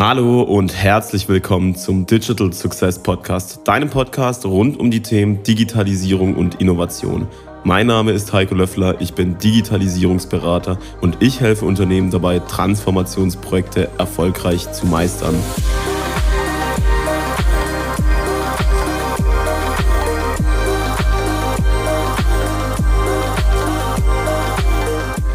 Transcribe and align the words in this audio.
Hallo 0.00 0.42
und 0.42 0.76
herzlich 0.76 1.28
willkommen 1.28 1.74
zum 1.74 2.06
Digital 2.06 2.52
Success 2.52 3.00
Podcast, 3.00 3.66
deinem 3.66 3.90
Podcast 3.90 4.46
rund 4.46 4.78
um 4.78 4.92
die 4.92 5.02
Themen 5.02 5.42
Digitalisierung 5.42 6.36
und 6.36 6.60
Innovation. 6.60 7.26
Mein 7.64 7.88
Name 7.88 8.12
ist 8.12 8.32
Heiko 8.32 8.54
Löffler, 8.54 9.00
ich 9.00 9.14
bin 9.14 9.38
Digitalisierungsberater 9.38 10.78
und 11.00 11.20
ich 11.20 11.40
helfe 11.40 11.64
Unternehmen 11.64 12.12
dabei, 12.12 12.38
Transformationsprojekte 12.38 13.90
erfolgreich 13.98 14.70
zu 14.70 14.86
meistern. 14.86 15.34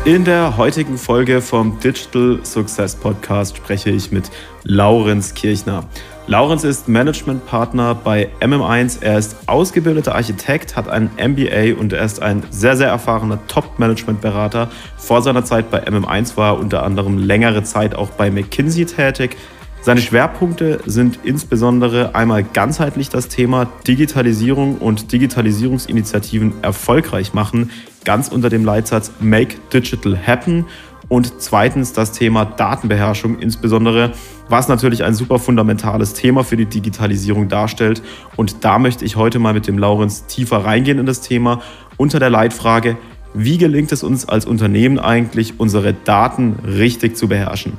In 0.05 0.25
der 0.25 0.57
heutigen 0.57 0.97
Folge 0.97 1.39
vom 1.39 1.79
Digital 1.79 2.41
Success 2.43 2.93
Podcast 2.93 3.55
spreche 3.55 3.89
ich 3.89 4.11
mit 4.11 4.29
Laurenz 4.63 5.33
Kirchner. 5.33 5.85
Laurenz 6.27 6.66
ist 6.66 6.89
Managementpartner 6.89 7.95
bei 7.95 8.27
MM1. 8.41 8.97
Er 9.02 9.17
ist 9.17 9.38
ausgebildeter 9.47 10.13
Architekt, 10.13 10.75
hat 10.75 10.89
ein 10.89 11.09
MBA 11.17 11.80
und 11.80 11.94
er 11.94 12.03
ist 12.03 12.21
ein 12.21 12.44
sehr, 12.49 12.75
sehr 12.75 12.89
erfahrener 12.89 13.39
Top-Management-Berater. 13.47 14.70
Vor 14.97 15.21
seiner 15.21 15.45
Zeit 15.45 15.71
bei 15.71 15.88
MM1 15.88 16.35
war 16.35 16.55
er 16.55 16.59
unter 16.59 16.83
anderem 16.83 17.17
längere 17.17 17.63
Zeit 17.63 17.95
auch 17.95 18.09
bei 18.09 18.30
McKinsey 18.30 18.85
tätig. 18.85 19.38
Seine 19.84 20.00
Schwerpunkte 20.00 20.80
sind 20.86 21.20
insbesondere 21.26 22.16
einmal 22.16 22.42
ganzheitlich 22.42 23.10
das 23.10 23.28
Thema 23.28 23.68
Digitalisierung 23.86 24.78
und 24.78 25.12
Digitalisierungsinitiativen 25.12 26.64
erfolgreich 26.64 27.34
machen, 27.34 27.70
ganz 28.06 28.30
unter 28.30 28.48
dem 28.50 28.64
Leitsatz 28.64 29.12
Make 29.20 29.58
Digital 29.73 30.18
Happen 30.18 30.68
und 31.09 31.42
zweitens 31.42 31.92
das 31.92 32.14
Thema 32.14 32.46
Datenbeherrschung 32.46 33.40
insbesondere, 33.40 34.14
was 34.48 34.70
natürlich 34.70 35.04
ein 35.04 35.16
super 35.16 35.38
fundamentales 35.38 36.14
Thema 36.14 36.45
für 36.45 36.56
die 36.56 36.66
Digitalisierung 36.66 37.50
darstellt. 37.50 38.02
Und 38.38 38.64
da 38.64 38.80
möchte 38.80 39.03
ich 39.03 39.18
heute 39.18 39.38
mal 39.40 39.53
mit 39.53 39.68
dem 39.68 39.78
Laurenz 39.78 40.28
tiefer 40.28 40.64
reingehen 40.64 40.97
in 40.97 41.06
das 41.06 41.20
Thema 41.20 41.62
unter 41.97 42.20
der 42.20 42.30
Leitfrage, 42.30 42.95
wie 43.34 43.58
gelingt 43.58 43.92
es 43.92 44.02
uns 44.02 44.30
als 44.30 44.45
Unternehmen 44.45 44.97
eigentlich, 44.97 45.59
unsere 45.59 45.94
Daten 45.94 46.56
richtig 46.66 47.18
zu 47.18 47.28
beherrschen? 47.28 47.73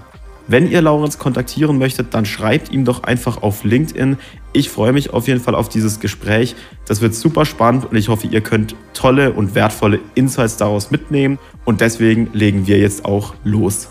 Wenn 0.46 0.70
ihr 0.70 0.82
Laurenz 0.82 1.18
kontaktieren 1.18 1.78
möchtet, 1.78 2.12
dann 2.12 2.26
schreibt 2.26 2.70
ihm 2.70 2.84
doch 2.84 3.02
einfach 3.02 3.42
auf 3.42 3.64
LinkedIn. 3.64 4.18
Ich 4.52 4.68
freue 4.68 4.92
mich 4.92 5.10
auf 5.10 5.26
jeden 5.26 5.40
Fall 5.40 5.54
auf 5.54 5.70
dieses 5.70 6.00
Gespräch. 6.00 6.54
Das 6.86 7.00
wird 7.00 7.14
super 7.14 7.46
spannend 7.46 7.86
und 7.86 7.96
ich 7.96 8.08
hoffe, 8.08 8.26
ihr 8.26 8.42
könnt 8.42 8.76
tolle 8.92 9.32
und 9.32 9.54
wertvolle 9.54 10.00
Insights 10.14 10.58
daraus 10.58 10.90
mitnehmen. 10.90 11.38
Und 11.64 11.80
deswegen 11.80 12.28
legen 12.34 12.66
wir 12.66 12.78
jetzt 12.78 13.06
auch 13.06 13.34
los. 13.42 13.88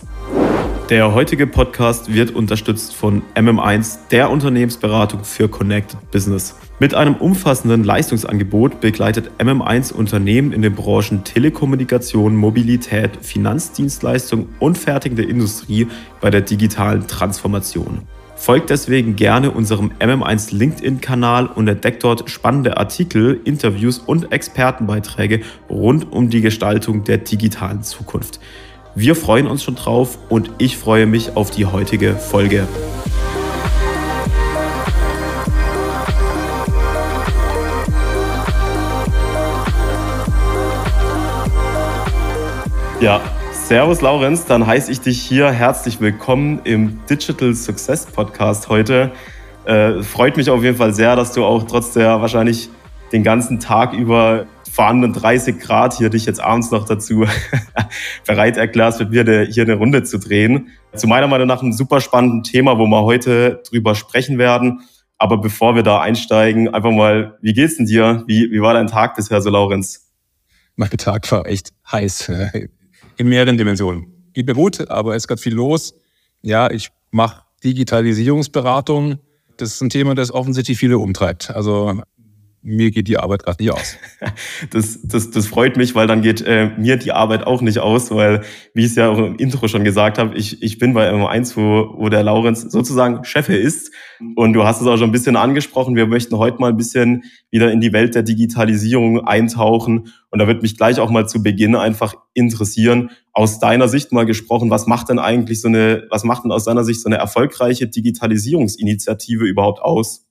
Der 0.93 1.11
heutige 1.11 1.47
Podcast 1.47 2.13
wird 2.13 2.35
unterstützt 2.35 2.93
von 2.93 3.23
MM1, 3.33 3.97
der 4.11 4.29
Unternehmensberatung 4.29 5.23
für 5.23 5.49
Connected 5.49 5.97
Business. 6.11 6.55
Mit 6.77 6.93
einem 6.93 7.15
umfassenden 7.15 7.83
Leistungsangebot 7.83 8.79
begleitet 8.79 9.31
MM1 9.39 9.91
Unternehmen 9.91 10.51
in 10.51 10.61
den 10.61 10.75
Branchen 10.75 11.23
Telekommunikation, 11.23 12.35
Mobilität, 12.35 13.09
Finanzdienstleistung 13.23 14.49
und 14.59 14.77
fertigende 14.77 15.23
Industrie 15.23 15.87
bei 16.21 16.29
der 16.29 16.41
digitalen 16.41 17.07
Transformation. 17.07 18.03
Folgt 18.35 18.69
deswegen 18.69 19.15
gerne 19.15 19.49
unserem 19.49 19.93
MM1 19.99 20.55
LinkedIn-Kanal 20.55 21.47
und 21.47 21.67
entdeckt 21.67 22.03
dort 22.03 22.29
spannende 22.29 22.77
Artikel, 22.77 23.39
Interviews 23.45 23.97
und 23.97 24.31
Expertenbeiträge 24.31 25.41
rund 25.71 26.11
um 26.11 26.29
die 26.29 26.41
Gestaltung 26.41 27.03
der 27.03 27.17
digitalen 27.17 27.81
Zukunft. 27.81 28.39
Wir 28.95 29.15
freuen 29.15 29.47
uns 29.47 29.63
schon 29.63 29.73
drauf 29.73 30.19
und 30.29 30.51
ich 30.59 30.77
freue 30.77 31.07
mich 31.07 31.35
auf 31.35 31.49
die 31.49 31.65
heutige 31.65 32.13
Folge. 32.13 32.67
Ja, 42.99 43.19
Servus 43.51 44.01
Laurenz, 44.01 44.45
dann 44.45 44.67
heiße 44.67 44.91
ich 44.91 45.01
dich 45.01 45.19
hier 45.19 45.49
herzlich 45.49 45.99
willkommen 45.99 46.61
im 46.63 46.99
Digital 47.09 47.55
Success 47.55 48.05
Podcast 48.05 48.69
heute. 48.69 49.11
Äh, 49.65 50.03
freut 50.03 50.37
mich 50.37 50.51
auf 50.51 50.61
jeden 50.61 50.77
Fall 50.77 50.93
sehr, 50.93 51.15
dass 51.15 51.31
du 51.31 51.43
auch 51.43 51.63
trotz 51.63 51.93
der 51.93 52.21
wahrscheinlich 52.21 52.69
den 53.11 53.23
ganzen 53.23 53.59
Tag 53.59 53.93
über 53.93 54.45
vorhandenen 54.73 55.13
30 55.13 55.59
Grad 55.59 55.95
hier 55.95 56.09
dich 56.09 56.25
jetzt 56.25 56.39
abends 56.39 56.71
noch 56.71 56.85
dazu 56.85 57.27
bereit 58.25 58.57
erklärst, 58.57 58.99
mit 58.99 59.11
mir 59.11 59.45
hier 59.45 59.63
eine 59.63 59.75
Runde 59.75 60.01
zu 60.01 60.17
drehen. 60.17 60.69
Zu 60.95 61.05
meiner 61.05 61.27
Meinung 61.27 61.47
nach 61.47 61.61
ein 61.61 61.73
super 61.73 62.01
spannendes 62.01 62.51
Thema, 62.51 62.79
wo 62.79 62.87
wir 62.87 63.03
heute 63.03 63.61
drüber 63.69 63.93
sprechen 63.93 64.39
werden. 64.39 64.81
Aber 65.19 65.37
bevor 65.37 65.75
wir 65.75 65.83
da 65.83 66.01
einsteigen, 66.01 66.73
einfach 66.73 66.89
mal, 66.89 67.37
wie 67.41 67.53
geht's 67.53 67.77
denn 67.77 67.85
dir? 67.85 68.23
Wie, 68.25 68.51
wie 68.51 68.61
war 68.61 68.73
dein 68.73 68.87
Tag 68.87 69.15
bisher 69.15 69.43
so, 69.43 69.51
Laurenz? 69.51 70.11
Mein 70.75 70.89
Tag 70.89 71.31
war 71.31 71.45
echt 71.45 71.69
heiß 71.91 72.31
in 73.17 73.27
mehreren 73.27 73.59
Dimensionen. 73.59 74.07
Geht 74.33 74.47
mir 74.47 74.55
gut, 74.55 74.89
aber 74.89 75.11
es 75.11 75.23
ist 75.23 75.27
gerade 75.27 75.41
viel 75.41 75.53
los. 75.53 75.93
Ja, 76.41 76.71
ich 76.71 76.89
mache 77.11 77.43
Digitalisierungsberatung. 77.63 79.19
Das 79.57 79.75
ist 79.75 79.81
ein 79.81 79.91
Thema, 79.91 80.15
das 80.15 80.31
offensichtlich 80.31 80.79
viele 80.79 80.97
umtreibt. 80.97 81.51
Also 81.51 82.01
mir 82.63 82.91
geht 82.91 83.09
die 83.09 83.17
Arbeit 83.17 83.43
gerade 83.43 83.61
nicht 83.61 83.71
aus. 83.71 83.97
Das, 84.69 84.99
das, 85.03 85.29
das 85.29 85.47
freut 85.47 85.75
mich, 85.75 85.93
weil 85.93 86.07
dann 86.07 86.21
geht 86.21 86.41
äh, 86.41 86.71
mir 86.77 86.95
die 86.97 87.11
Arbeit 87.11 87.45
auch 87.45 87.61
nicht 87.61 87.79
aus, 87.79 88.09
weil, 88.11 88.41
wie 88.73 88.81
ich 88.81 88.91
es 88.91 88.95
ja 88.95 89.09
auch 89.09 89.17
im 89.17 89.35
Intro 89.35 89.67
schon 89.67 89.83
gesagt 89.83 90.17
habe, 90.17 90.35
ich, 90.35 90.63
ich 90.63 90.79
bin 90.79 90.93
bei 90.93 91.11
M1, 91.11 91.55
wo, 91.57 91.99
wo 91.99 92.09
der 92.09 92.23
Laurenz 92.23 92.61
sozusagen 92.61 93.23
Chefe 93.25 93.55
ist. 93.55 93.91
Und 94.35 94.53
du 94.53 94.63
hast 94.63 94.81
es 94.81 94.87
auch 94.87 94.97
schon 94.97 95.09
ein 95.09 95.11
bisschen 95.11 95.35
angesprochen. 95.35 95.95
Wir 95.95 96.07
möchten 96.07 96.37
heute 96.37 96.59
mal 96.59 96.69
ein 96.69 96.77
bisschen 96.77 97.23
wieder 97.51 97.71
in 97.71 97.81
die 97.81 97.91
Welt 97.91 98.15
der 98.15 98.23
Digitalisierung 98.23 99.27
eintauchen. 99.27 100.07
Und 100.29 100.39
da 100.39 100.47
wird 100.47 100.61
mich 100.61 100.77
gleich 100.77 100.99
auch 100.99 101.09
mal 101.09 101.27
zu 101.27 101.43
Beginn 101.43 101.75
einfach 101.75 102.15
interessieren, 102.33 103.11
aus 103.33 103.59
deiner 103.59 103.89
Sicht 103.89 104.11
mal 104.11 104.25
gesprochen, 104.25 104.69
was 104.69 104.87
macht 104.87 105.09
denn 105.09 105.19
eigentlich 105.19 105.61
so 105.61 105.67
eine, 105.67 106.07
was 106.09 106.23
macht 106.23 106.45
denn 106.45 106.51
aus 106.51 106.63
deiner 106.63 106.85
Sicht 106.85 107.01
so 107.01 107.09
eine 107.09 107.17
erfolgreiche 107.17 107.87
Digitalisierungsinitiative 107.87 109.45
überhaupt 109.45 109.81
aus? 109.81 110.25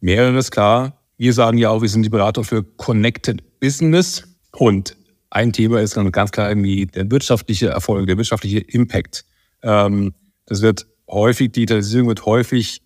Mehreres 0.00 0.50
klar 0.50 1.03
wir 1.16 1.32
sagen 1.32 1.58
ja 1.58 1.70
auch, 1.70 1.82
wir 1.82 1.88
sind 1.88 2.02
die 2.02 2.10
Berater 2.10 2.44
für 2.44 2.62
Connected 2.62 3.60
Business. 3.60 4.24
Und 4.52 4.96
ein 5.30 5.52
Thema 5.52 5.80
ist 5.80 5.96
dann 5.96 6.10
ganz 6.12 6.30
klar 6.32 6.48
irgendwie 6.48 6.86
der 6.86 7.10
wirtschaftliche 7.10 7.68
Erfolg, 7.68 8.06
der 8.06 8.16
wirtschaftliche 8.16 8.58
Impact. 8.58 9.24
Ähm, 9.62 10.14
das 10.46 10.62
wird 10.62 10.86
häufig, 11.08 11.52
Digitalisierung 11.52 12.08
wird 12.08 12.26
häufig 12.26 12.82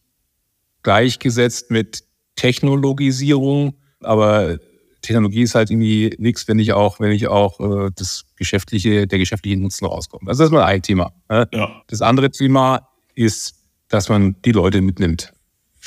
gleichgesetzt 0.83 1.71
mit 1.71 2.05
Technologisierung, 2.37 3.75
aber 4.01 4.59
Technologie 5.03 5.43
ist 5.43 5.55
halt 5.55 5.71
irgendwie 5.71 6.15
nichts, 6.19 6.47
wenn 6.49 6.59
ich 6.59 6.73
auch, 6.73 7.01
wenn 7.01 7.13
ich 7.13 7.29
auch 7.29 7.61
äh, 7.61 7.91
das 7.95 8.25
geschäftliche, 8.37 9.07
der 9.07 9.19
geschäftliche 9.19 9.57
Nutzen 9.57 9.87
rauskommt. 9.87 10.29
Also 10.29 10.43
das 10.43 10.49
ist 10.49 10.53
mal 10.53 10.65
ein 10.65 10.83
Thema. 10.83 11.13
Ne? 11.29 11.49
Ja. 11.53 11.83
Das 11.89 12.03
andere 12.03 12.31
Thema 12.31 12.89
ist, 13.15 13.55
dass 13.89 14.09
man 14.09 14.37
die 14.45 14.53
Leute 14.53 14.81
mitnimmt 14.81 15.33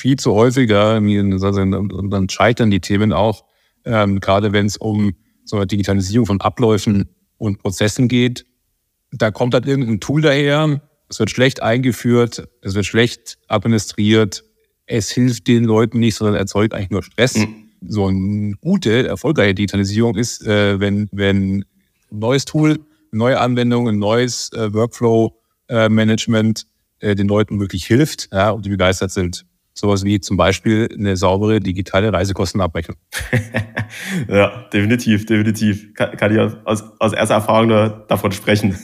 viel 0.01 0.17
zu 0.17 0.33
häufiger, 0.33 0.97
und 0.97 2.09
dann 2.09 2.27
scheitern 2.29 2.71
die 2.71 2.79
Themen 2.79 3.13
auch, 3.13 3.45
ähm, 3.85 4.19
gerade 4.19 4.51
wenn 4.51 4.65
es 4.65 4.77
um 4.77 5.13
so 5.45 5.57
eine 5.57 5.67
Digitalisierung 5.67 6.25
von 6.25 6.41
Abläufen 6.41 7.09
und 7.37 7.59
Prozessen 7.59 8.07
geht. 8.07 8.45
Da 9.11 9.31
kommt 9.31 9.53
halt 9.53 9.65
irgendein 9.65 9.99
Tool 9.99 10.21
daher, 10.21 10.81
es 11.09 11.19
wird 11.19 11.29
schlecht 11.29 11.61
eingeführt, 11.61 12.47
es 12.61 12.73
wird 12.73 12.85
schlecht 12.85 13.37
administriert, 13.47 14.43
es 14.85 15.11
hilft 15.11 15.47
den 15.47 15.65
Leuten 15.65 15.99
nicht, 15.99 16.15
sondern 16.15 16.35
erzeugt 16.35 16.73
eigentlich 16.73 16.89
nur 16.89 17.03
Stress. 17.03 17.37
Mhm. 17.37 17.69
So 17.87 18.07
eine 18.07 18.53
gute, 18.61 19.07
erfolgreiche 19.07 19.55
Digitalisierung 19.55 20.15
ist, 20.15 20.45
äh, 20.45 20.79
wenn, 20.79 21.09
wenn 21.11 21.59
ein 21.59 21.65
neues 22.11 22.45
Tool, 22.45 22.71
eine 22.71 22.79
neue 23.11 23.39
Anwendung, 23.39 23.87
ein 23.89 23.99
neues 23.99 24.51
äh, 24.53 24.73
Workflow-Management 24.73 26.65
äh, 26.99 27.15
den 27.15 27.27
Leuten 27.27 27.59
wirklich 27.59 27.85
hilft 27.85 28.29
ja, 28.31 28.51
und 28.51 28.65
die 28.65 28.69
begeistert 28.69 29.11
sind. 29.11 29.45
Sowas 29.73 30.03
wie 30.03 30.19
zum 30.19 30.35
Beispiel 30.35 30.89
eine 30.93 31.15
saubere 31.15 31.59
digitale 31.59 32.11
Reisekostenabrechnung. 32.11 32.97
ja, 34.27 34.67
definitiv, 34.73 35.25
definitiv. 35.25 35.93
Kann, 35.93 36.17
kann 36.17 36.33
ich 36.33 36.39
aus, 36.65 36.83
aus 36.99 37.13
erster 37.13 37.35
Erfahrung 37.35 37.69
da, 37.69 38.05
davon 38.07 38.33
sprechen. 38.33 38.75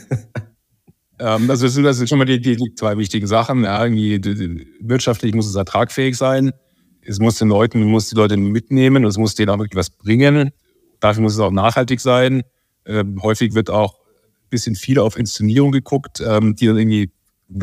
ähm, 1.19 1.50
also 1.50 1.66
das 1.66 1.74
sind, 1.74 1.84
das 1.84 1.98
sind 1.98 2.07
schon 2.07 2.18
mal 2.18 2.25
die, 2.25 2.39
die, 2.39 2.74
zwei 2.75 2.98
wichtigen 2.98 3.28
Sachen. 3.28 3.63
Ja, 3.63 3.84
irgendwie, 3.84 4.66
wirtschaftlich 4.80 5.34
muss 5.34 5.48
es 5.48 5.56
ertragfähig 5.56 6.16
sein. 6.16 6.51
Es 7.01 7.19
muss 7.19 7.38
den 7.38 7.50
Leuten, 7.50 7.83
muss 7.83 8.10
die 8.10 8.16
Leute 8.16 8.38
mitnehmen 8.38 9.04
und 9.04 9.10
es 9.10 9.18
muss 9.18 9.36
denen 9.36 9.50
auch 9.50 9.60
wirklich 9.60 9.78
was 9.78 9.90
bringen. 9.90 10.51
Dafür 11.00 11.22
muss 11.22 11.33
es 11.33 11.40
auch 11.40 11.51
nachhaltig 11.51 12.00
sein. 12.00 12.44
Ähm, 12.86 13.22
häufig 13.22 13.54
wird 13.54 13.69
auch 13.69 14.00
ein 14.00 14.50
bisschen 14.50 14.75
viel 14.75 15.00
auf 15.00 15.18
Inszenierung 15.18 15.72
geguckt, 15.74 16.24
ähm, 16.25 16.56
die 16.56 16.68
dann 16.68 16.78
irgendwie 16.78 17.12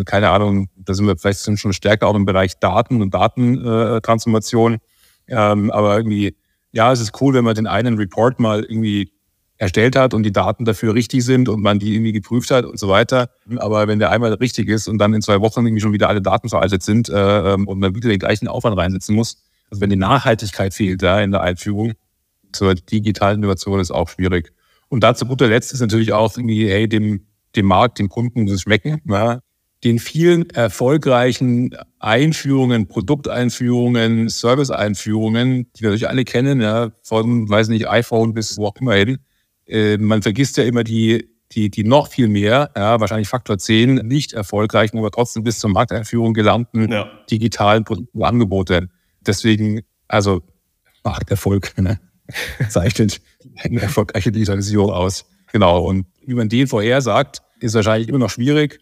keine 0.04 0.30
Ahnung, 0.30 0.68
da 0.76 0.94
sind 0.94 1.06
wir 1.06 1.16
vielleicht 1.16 1.58
schon 1.58 1.72
stärker 1.72 2.06
auch 2.06 2.14
im 2.14 2.24
Bereich 2.24 2.58
Daten 2.58 3.02
und 3.02 3.12
Datentransformation. 3.12 4.78
Ähm, 5.28 5.70
aber 5.70 5.96
irgendwie, 5.96 6.36
ja, 6.72 6.92
es 6.92 7.00
ist 7.00 7.20
cool, 7.20 7.34
wenn 7.34 7.44
man 7.44 7.54
den 7.54 7.66
einen 7.66 7.96
Report 7.96 8.40
mal 8.40 8.62
irgendwie 8.62 9.12
erstellt 9.56 9.96
hat 9.96 10.14
und 10.14 10.24
die 10.24 10.32
Daten 10.32 10.64
dafür 10.64 10.94
richtig 10.94 11.24
sind 11.24 11.48
und 11.48 11.62
man 11.62 11.78
die 11.78 11.94
irgendwie 11.94 12.12
geprüft 12.12 12.50
hat 12.50 12.64
und 12.64 12.78
so 12.78 12.88
weiter. 12.88 13.30
Aber 13.56 13.86
wenn 13.86 13.98
der 13.98 14.10
einmal 14.10 14.32
richtig 14.34 14.68
ist 14.68 14.88
und 14.88 14.98
dann 14.98 15.14
in 15.14 15.22
zwei 15.22 15.40
Wochen 15.40 15.64
irgendwie 15.64 15.80
schon 15.80 15.92
wieder 15.92 16.08
alle 16.08 16.20
Daten 16.20 16.48
veraltet 16.48 16.82
sind 16.82 17.08
äh, 17.08 17.54
und 17.54 17.78
man 17.78 17.94
wieder 17.94 18.08
den 18.08 18.18
gleichen 18.18 18.48
Aufwand 18.48 18.76
reinsetzen 18.76 19.14
muss, 19.14 19.42
also 19.70 19.80
wenn 19.80 19.90
die 19.90 19.96
Nachhaltigkeit 19.96 20.74
fehlt 20.74 21.02
da 21.02 21.20
in 21.20 21.30
der 21.30 21.42
Einführung 21.42 21.94
zur 22.52 22.74
digitalen 22.74 23.38
Innovation 23.38 23.80
ist 23.80 23.90
auch 23.90 24.08
schwierig. 24.08 24.52
Und 24.88 25.00
da 25.00 25.14
zu 25.14 25.26
guter 25.26 25.48
Letzt 25.48 25.72
ist 25.72 25.80
natürlich 25.80 26.12
auch 26.12 26.36
irgendwie, 26.36 26.68
hey, 26.68 26.88
dem, 26.88 27.26
dem 27.56 27.66
Markt, 27.66 27.98
dem 27.98 28.08
Kunden 28.08 28.42
muss 28.42 28.52
es 28.52 28.62
schmecken. 28.62 29.00
Ja. 29.08 29.40
Den 29.84 29.98
vielen 29.98 30.48
erfolgreichen 30.50 31.76
Einführungen, 31.98 32.88
Produkteinführungen, 32.88 34.30
Service-Einführungen, 34.30 35.70
die 35.76 35.82
wir 35.82 35.90
natürlich 35.90 36.08
alle 36.08 36.24
kennen, 36.24 36.60
ja, 36.60 36.90
von, 37.02 37.48
weiß 37.48 37.68
nicht, 37.68 37.88
iPhone 37.88 38.32
bis 38.32 38.56
wo 38.56 38.66
auch 38.66 38.76
immer 38.80 38.94
hin, 38.94 39.18
äh, 39.66 39.98
man 39.98 40.22
vergisst 40.22 40.56
ja 40.56 40.64
immer 40.64 40.84
die, 40.84 41.28
die, 41.52 41.70
die 41.70 41.84
noch 41.84 42.08
viel 42.08 42.28
mehr, 42.28 42.70
ja, 42.76 42.98
wahrscheinlich 43.00 43.28
Faktor 43.28 43.58
10, 43.58 43.96
nicht 43.96 44.32
erfolgreichen, 44.32 44.98
aber 44.98 45.10
trotzdem 45.10 45.44
bis 45.44 45.58
zur 45.58 45.70
Markteinführung 45.70 46.34
gelangten 46.34 46.90
ja. 46.90 47.10
digitalen 47.30 47.84
Produkte 47.84 48.18
und 48.18 48.24
Angebote. 48.24 48.88
Deswegen, 49.20 49.82
also 50.08 50.42
Markterfolg 51.04 51.76
ne, 51.78 52.00
zeichnet 52.68 53.20
eine 53.62 53.82
erfolgreiche 53.82 54.32
Digitalisierung 54.32 54.90
aus. 54.90 55.26
Genau. 55.52 55.84
Und 55.84 56.06
wie 56.26 56.34
man 56.34 56.48
den 56.48 56.66
vorhersagt, 56.66 57.42
ist 57.60 57.74
wahrscheinlich 57.74 58.08
immer 58.08 58.18
noch 58.18 58.30
schwierig. 58.30 58.80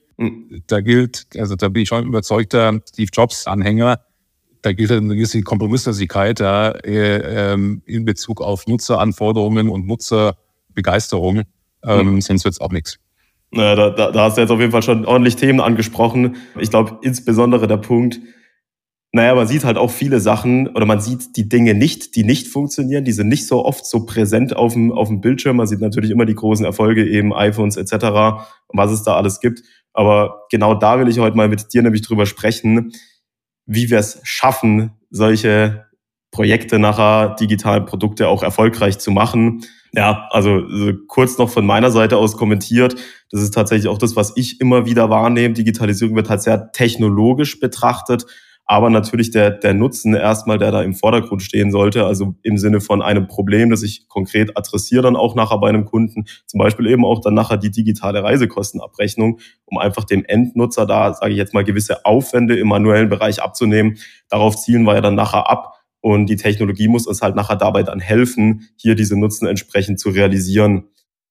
Da 0.67 0.81
gilt, 0.81 1.27
also 1.37 1.57
da 1.57 1.69
bin 1.69 1.83
ich 1.83 1.89
schon 1.89 2.07
überzeugter 2.07 2.81
Steve 2.89 3.11
Jobs-Anhänger, 3.13 4.01
da 4.63 4.73
gilt 4.73 4.93
eine 4.93 5.15
gewisse 5.15 5.43
Kompromisslosigkeit 5.43 6.41
ja, 6.41 6.71
äh, 6.71 7.53
ähm, 7.53 7.83
in 7.87 8.05
Bezug 8.05 8.41
auf 8.41 8.67
Nutzeranforderungen 8.67 9.69
und 9.69 9.87
Nutzer 9.87 10.37
Begeisterung, 10.75 11.43
ähm, 11.85 12.15
mhm. 12.15 12.21
sonst 12.21 12.45
wird 12.45 12.55
es 12.55 12.61
auch 12.61 12.71
nichts. 12.71 12.99
Na, 13.51 13.75
da, 13.75 13.91
da, 13.91 14.11
da 14.11 14.25
hast 14.25 14.37
du 14.37 14.41
jetzt 14.41 14.51
auf 14.51 14.61
jeden 14.61 14.73
Fall 14.73 14.83
schon 14.83 15.05
ordentlich 15.05 15.37
Themen 15.37 15.61
angesprochen. 15.61 16.37
Ich 16.59 16.71
glaube, 16.71 16.99
insbesondere 17.03 17.67
der 17.67 17.77
Punkt, 17.77 18.21
naja, 19.15 19.35
man 19.35 19.47
sieht 19.47 19.65
halt 19.65 19.77
auch 19.77 19.91
viele 19.91 20.21
Sachen 20.21 20.69
oder 20.69 20.87
man 20.87 21.01
sieht 21.01 21.37
die 21.37 21.47
Dinge 21.47 21.75
nicht, 21.75 22.17
die 22.17 22.25
nicht 22.25 22.49
funktionieren. 22.49 23.05
Die 23.05 23.13
sind 23.13 23.29
nicht 23.29 23.47
so 23.47 23.63
oft 23.63 23.85
so 23.85 24.07
präsent 24.07 24.57
auf 24.57 24.73
dem, 24.73 24.91
auf 24.91 25.09
dem 25.09 25.21
Bildschirm. 25.21 25.57
Man 25.57 25.67
sieht 25.67 25.83
natürlich 25.83 26.11
immer 26.11 26.25
die 26.25 26.35
großen 26.35 26.65
Erfolge, 26.65 27.07
eben 27.07 27.35
iPhones 27.35 27.77
etc., 27.77 28.47
was 28.69 28.91
es 28.91 29.03
da 29.03 29.17
alles 29.17 29.41
gibt. 29.41 29.63
Aber 29.93 30.47
genau 30.51 30.75
da 30.75 30.99
will 30.99 31.09
ich 31.09 31.19
heute 31.19 31.37
mal 31.37 31.49
mit 31.49 31.73
dir 31.73 31.83
nämlich 31.83 32.03
drüber 32.03 32.27
sprechen, 32.27 32.93
wie 33.67 33.91
wir 33.91 33.99
es 33.99 34.21
schaffen, 34.23 34.93
solche 35.11 35.87
Projekte 36.31 36.79
nachher, 36.79 37.37
digitalen 37.37 37.85
Produkte 37.85 38.29
auch 38.29 38.43
erfolgreich 38.43 38.99
zu 38.99 39.11
machen. 39.11 39.65
Ja, 39.93 40.29
also 40.31 40.63
kurz 41.07 41.37
noch 41.37 41.51
von 41.51 41.67
meiner 41.67 41.91
Seite 41.91 42.17
aus 42.17 42.39
kommentiert. 42.39 42.97
Das 43.31 43.43
ist 43.43 43.53
tatsächlich 43.53 43.89
auch 43.89 43.99
das, 43.99 44.17
was 44.17 44.33
ich 44.37 44.59
immer 44.59 44.87
wieder 44.87 45.11
wahrnehme. 45.11 45.53
Digitalisierung 45.53 46.17
wird 46.17 46.31
halt 46.31 46.43
sehr 46.43 46.73
technologisch 46.73 47.61
betrachtet, 47.61 48.25
aber 48.65 48.91
natürlich 48.91 49.31
der, 49.31 49.51
der 49.51 49.75
Nutzen 49.75 50.15
erstmal, 50.15 50.59
der 50.59 50.71
da 50.71 50.83
im 50.83 50.95
Vordergrund 50.95 51.43
stehen 51.43 51.71
sollte, 51.71 52.07
also 52.07 52.35
im 52.43 52.59
Sinne 52.59 52.81
von 52.81 53.03
einem 53.03 53.27
Problem, 53.27 53.71
das 53.71 53.83
ich 53.83 54.09
konkret 54.09 54.57
adressiere 54.57 55.03
dann 55.03 55.17
auch 55.17 55.35
nachher 55.35 55.59
bei 55.59 55.69
einem 55.69 55.85
Kunden, 55.85 56.25
zum 56.47 56.59
Beispiel 56.59 56.87
eben 56.87 57.05
auch 57.05 57.21
dann 57.21 57.35
nachher 57.35 57.57
die 57.57 57.71
digitale 57.71 58.23
Reisekostenabrechnung, 58.23 59.41
um 59.65 59.79
einfach 59.79 60.05
dem 60.05 60.25
Endnutzer 60.25 60.87
da, 60.87 61.13
sage 61.15 61.33
ich 61.33 61.39
jetzt 61.39 61.55
mal, 61.55 61.65
gewisse 61.65 62.05
Aufwände 62.05 62.57
im 62.57 62.69
manuellen 62.69 63.09
Bereich 63.09 63.43
abzunehmen. 63.43 63.99
Darauf 64.29 64.57
zielen 64.57 64.85
wir 64.85 64.95
ja 64.95 65.01
dann 65.01 65.17
nachher 65.17 65.51
ab 65.51 65.75
und 66.01 66.27
die 66.27 66.37
Technologie 66.37 66.89
muss 66.89 67.07
uns 67.07 67.23
halt 67.23 67.37
nachher 67.37 67.57
dabei 67.57 67.83
dann 67.85 68.01
helfen, 68.01 68.69
hier 68.77 68.95
diese 68.95 69.19
Nutzen 69.19 69.47
entsprechend 69.47 70.01
zu 70.01 70.11
realisieren. 70.11 70.89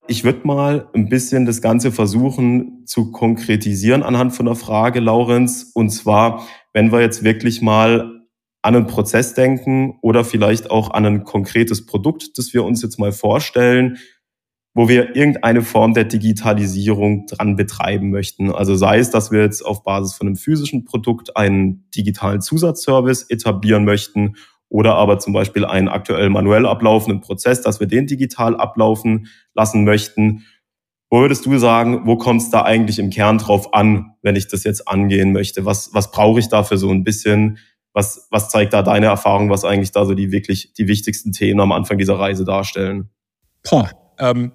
Ich 0.08 0.24
würde 0.24 0.46
mal 0.46 0.90
ein 0.94 1.10
bisschen 1.10 1.46
das 1.46 1.62
Ganze 1.62 1.92
versuchen 1.92 2.86
zu 2.86 3.12
konkretisieren 3.12 4.04
anhand 4.04 4.34
von 4.34 4.48
der 4.48 4.56
Frage, 4.56 5.00
Laurenz. 5.00 5.72
Und 5.74 5.90
zwar, 5.92 6.46
wenn 6.74 6.92
wir 6.92 7.02
jetzt 7.02 7.24
wirklich 7.24 7.62
mal 7.62 8.22
an 8.64 8.76
einen 8.76 8.88
Prozess 8.88 9.34
denken 9.34 9.98
oder 10.02 10.24
vielleicht 10.24 10.70
auch 10.70 10.92
an 10.92 11.06
ein 11.06 11.24
konkretes 11.24 11.86
Produkt, 11.86 12.38
das 12.38 12.54
wir 12.54 12.64
uns 12.64 12.82
jetzt 12.82 13.00
mal 13.00 13.12
vorstellen, 13.12 13.98
wo 14.74 14.88
wir 14.88 15.16
irgendeine 15.16 15.62
Form 15.62 15.94
der 15.94 16.06
Digitalisierung 16.06 17.26
dran 17.28 17.56
betreiben 17.56 18.10
möchten. 18.10 18.52
Also 18.52 18.76
sei 18.76 19.00
es, 19.00 19.10
dass 19.10 19.32
wir 19.32 19.42
jetzt 19.42 19.66
auf 19.66 19.84
Basis 19.84 20.14
von 20.14 20.28
einem 20.28 20.36
physischen 20.36 20.86
Produkt 20.86 21.36
einen 21.36 21.90
digitalen 21.92 22.42
Zusatzservice 22.42 23.24
etablieren 23.30 23.84
möchten 23.84 24.36
oder 24.72 24.96
aber 24.96 25.20
zum 25.20 25.34
Beispiel 25.34 25.66
einen 25.66 25.90
aktuell 25.90 26.30
manuell 26.30 26.66
ablaufenden 26.66 27.20
Prozess, 27.20 27.62
dass 27.62 27.82
wir 27.82 27.88
den 27.88 28.08
digital 28.08 28.56
ablaufen 28.56 29.28
lassen 29.54 29.84
möchten. 29.84 30.46
Wo 31.10 31.20
würdest 31.20 31.46
du 31.46 31.58
sagen, 31.58 32.04
wo 32.06 32.16
kommt 32.16 32.42
es 32.42 32.52
da 32.52 32.64
eigentlich 32.64 32.98
im 32.98 33.10
Kern 33.10 33.38
drauf 33.38 33.74
an, 33.74 34.14
wenn 34.22 34.38
ich 34.38 34.48
das 34.48 34.64
jetzt 34.64 34.88
angehen 34.88 35.34
möchte? 35.34 35.66
Was, 35.66 35.94
was 35.94 36.12
brauche 36.12 36.40
ich 36.40 36.48
da 36.48 36.64
für 36.64 36.78
so 36.78 36.90
ein 36.90 37.04
bisschen? 37.04 37.58
Was, 37.92 38.30
was 38.32 38.48
zeigt 38.48 38.72
da 38.72 38.82
deine 38.82 39.08
Erfahrung, 39.08 39.50
was 39.50 39.66
eigentlich 39.66 39.92
da 39.92 40.06
so 40.06 40.14
die 40.14 40.32
wirklich 40.32 40.72
die 40.72 40.88
wichtigsten 40.88 41.34
Themen 41.34 41.60
am 41.60 41.74
Anfang 41.74 41.98
dieser 41.98 42.18
Reise 42.18 42.46
darstellen? 42.46 43.10
Boah, 43.70 43.90
ähm, 44.20 44.54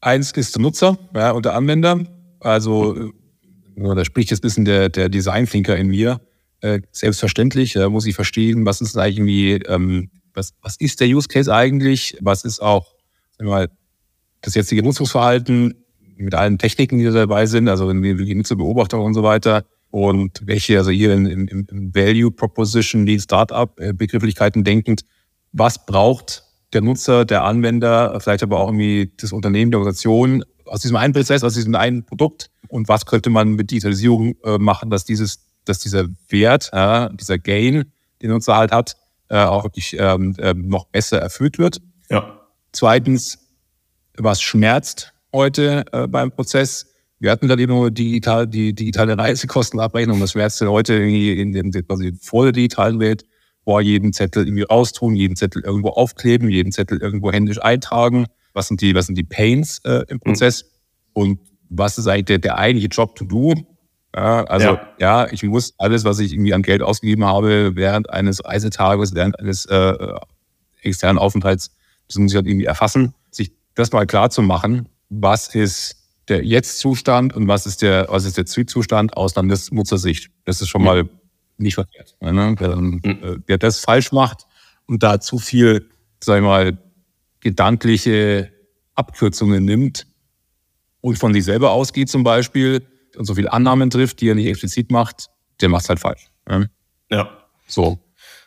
eins 0.00 0.32
ist 0.32 0.56
der 0.56 0.62
Nutzer 0.62 0.98
ja, 1.14 1.30
und 1.30 1.44
der 1.44 1.54
Anwender. 1.54 2.00
Also 2.40 2.96
äh, 2.96 3.94
da 3.94 4.04
spricht 4.04 4.32
jetzt 4.32 4.40
ein 4.40 4.48
bisschen 4.48 4.64
der, 4.64 4.88
der 4.88 5.08
Design-Thinker 5.08 5.76
in 5.76 5.86
mir. 5.90 6.20
Äh, 6.64 6.80
selbstverständlich 6.92 7.76
äh, 7.76 7.90
muss 7.90 8.06
ich 8.06 8.14
verstehen, 8.14 8.64
was 8.64 8.80
ist 8.80 8.96
eigentlich 8.96 9.62
ähm, 9.68 10.08
was, 10.32 10.54
was 10.62 10.76
ist 10.76 10.98
der 10.98 11.08
Use 11.08 11.28
Case 11.28 11.54
eigentlich, 11.54 12.16
was 12.22 12.42
ist 12.42 12.60
auch 12.60 12.86
sagen 13.36 13.50
wir 13.50 13.54
mal, 13.54 13.70
das 14.40 14.54
jetzige 14.54 14.82
Nutzungsverhalten 14.82 15.74
mit 16.16 16.34
allen 16.34 16.56
Techniken, 16.56 16.98
die 16.98 17.04
dabei 17.04 17.44
sind, 17.44 17.68
also 17.68 17.92
die 17.92 18.34
Nutzerbeobachtung 18.34 19.04
und 19.04 19.12
so 19.12 19.22
weiter? 19.22 19.66
Und 19.90 20.40
welche, 20.46 20.78
also 20.78 20.90
hier 20.90 21.12
im, 21.12 21.26
im, 21.26 21.66
im 21.70 21.94
Value 21.94 22.30
Proposition, 22.30 23.04
die 23.04 23.20
Startup-Begrifflichkeiten 23.20 24.62
äh, 24.62 24.64
denkend, 24.64 25.02
was 25.52 25.84
braucht 25.84 26.44
der 26.72 26.80
Nutzer, 26.80 27.26
der 27.26 27.44
Anwender, 27.44 28.18
vielleicht 28.20 28.42
aber 28.42 28.58
auch 28.58 28.68
irgendwie 28.68 29.12
das 29.18 29.32
Unternehmen, 29.32 29.70
die 29.70 29.76
Organisation 29.76 30.44
aus 30.64 30.80
diesem 30.80 30.96
einen 30.96 31.12
Prozess, 31.12 31.44
aus 31.44 31.54
diesem 31.54 31.74
einen 31.74 32.04
Produkt? 32.04 32.50
Und 32.68 32.88
was 32.88 33.04
könnte 33.04 33.28
man 33.28 33.50
mit 33.50 33.70
Digitalisierung 33.70 34.34
äh, 34.44 34.58
machen, 34.58 34.88
dass 34.88 35.04
dieses 35.04 35.44
dass 35.64 35.78
dieser 35.78 36.06
Wert, 36.28 36.70
ja, 36.72 37.08
dieser 37.10 37.38
Gain, 37.38 37.92
den 38.22 38.30
Nutzer 38.30 38.56
halt 38.56 38.72
hat, 38.72 38.96
äh, 39.28 39.36
auch 39.38 39.64
wirklich 39.64 39.96
ähm, 39.98 40.34
äh, 40.38 40.54
noch 40.54 40.86
besser 40.86 41.18
erfüllt 41.18 41.58
wird. 41.58 41.80
Ja. 42.10 42.40
Zweitens, 42.72 43.38
was 44.16 44.40
schmerzt 44.42 45.12
heute 45.32 45.84
äh, 45.92 46.06
beim 46.06 46.30
Prozess? 46.30 46.86
Wir 47.18 47.30
hatten 47.30 47.48
gerade 47.48 47.62
eben 47.62 47.72
nur 47.72 47.90
digital, 47.90 48.46
die 48.46 48.74
digitale 48.74 49.16
Reisekostenabrechnung. 49.16 50.20
Was 50.20 50.32
schmerzt 50.32 50.60
denn 50.60 50.68
heute 50.68 50.94
in, 50.94 51.54
in, 51.54 51.72
in, 51.72 51.86
quasi 51.86 52.12
vor 52.20 52.44
der 52.44 52.52
digitalen 52.52 53.00
Welt? 53.00 53.24
Boah, 53.64 53.80
jeden 53.80 54.12
Zettel 54.12 54.46
irgendwie 54.46 54.64
raustun, 54.64 55.14
jeden 55.14 55.36
Zettel 55.36 55.62
irgendwo 55.62 55.88
aufkleben, 55.88 56.50
jeden 56.50 56.70
Zettel 56.70 57.00
irgendwo 57.00 57.32
händisch 57.32 57.62
eintragen. 57.62 58.26
Was 58.52 58.68
sind 58.68 58.82
die, 58.82 58.94
was 58.94 59.06
sind 59.06 59.16
die 59.16 59.24
Pains 59.24 59.78
äh, 59.84 60.04
im 60.08 60.20
Prozess? 60.20 60.64
Mhm. 60.64 60.68
Und 61.14 61.40
was 61.70 61.96
ist 61.96 62.06
eigentlich 62.06 62.26
der, 62.26 62.38
der 62.38 62.58
eigentliche 62.58 62.88
Job 62.88 63.16
to 63.16 63.24
do? 63.24 63.54
Ja, 64.14 64.44
also 64.44 64.66
ja. 64.66 64.88
ja. 64.98 65.32
ich 65.32 65.42
muss 65.42 65.74
alles, 65.78 66.04
was 66.04 66.18
ich 66.20 66.32
irgendwie 66.32 66.54
an 66.54 66.62
Geld 66.62 66.82
ausgegeben 66.82 67.24
habe, 67.24 67.74
während 67.74 68.10
eines 68.10 68.44
Reisetages, 68.44 69.14
während 69.14 69.38
eines 69.40 69.66
äh, 69.66 69.74
äh, 69.74 70.18
externen 70.82 71.18
Aufenthalts, 71.18 71.74
das 72.06 72.18
muss 72.18 72.32
ich 72.32 72.36
halt 72.36 72.46
irgendwie 72.46 72.66
erfassen, 72.66 73.14
sich 73.30 73.52
das 73.74 73.90
mal 73.92 74.06
klar 74.06 74.30
zu 74.30 74.42
machen, 74.42 74.88
was 75.08 75.54
ist 75.54 75.96
der 76.28 76.44
Jetzt-Zustand 76.44 77.34
und 77.34 77.48
was 77.48 77.66
ist 77.66 77.82
der, 77.82 78.06
was 78.08 78.24
ist 78.24 78.36
der 78.36 78.46
Zustand 78.46 79.16
aus 79.16 79.34
Landesnutzersicht. 79.34 80.30
Das 80.44 80.60
ist 80.60 80.68
schon 80.68 80.82
mhm. 80.82 80.86
mal 80.86 81.08
nicht 81.58 81.74
verkehrt. 81.74 82.16
Ne? 82.20 82.54
Wer, 82.58 82.68
dann, 82.68 83.00
mhm. 83.02 83.42
wer 83.46 83.58
das 83.58 83.80
falsch 83.80 84.12
macht 84.12 84.46
und 84.86 85.02
da 85.02 85.20
zu 85.20 85.38
viel, 85.38 85.88
sag 86.20 86.38
ich 86.38 86.44
mal, 86.44 86.78
gedankliche 87.40 88.50
Abkürzungen 88.94 89.64
nimmt 89.64 90.06
und 91.00 91.18
von 91.18 91.34
sich 91.34 91.44
selber 91.44 91.72
ausgeht 91.72 92.08
zum 92.08 92.22
Beispiel, 92.22 92.86
und 93.16 93.24
so 93.24 93.34
viele 93.34 93.52
Annahmen 93.52 93.90
trifft, 93.90 94.20
die 94.20 94.28
er 94.28 94.34
nicht 94.34 94.46
explizit 94.46 94.90
macht, 94.90 95.28
der 95.60 95.68
macht 95.68 95.84
es 95.84 95.88
halt 95.88 96.00
falsch. 96.00 96.28
Ja. 96.48 96.64
ja. 97.10 97.30
So. 97.66 97.98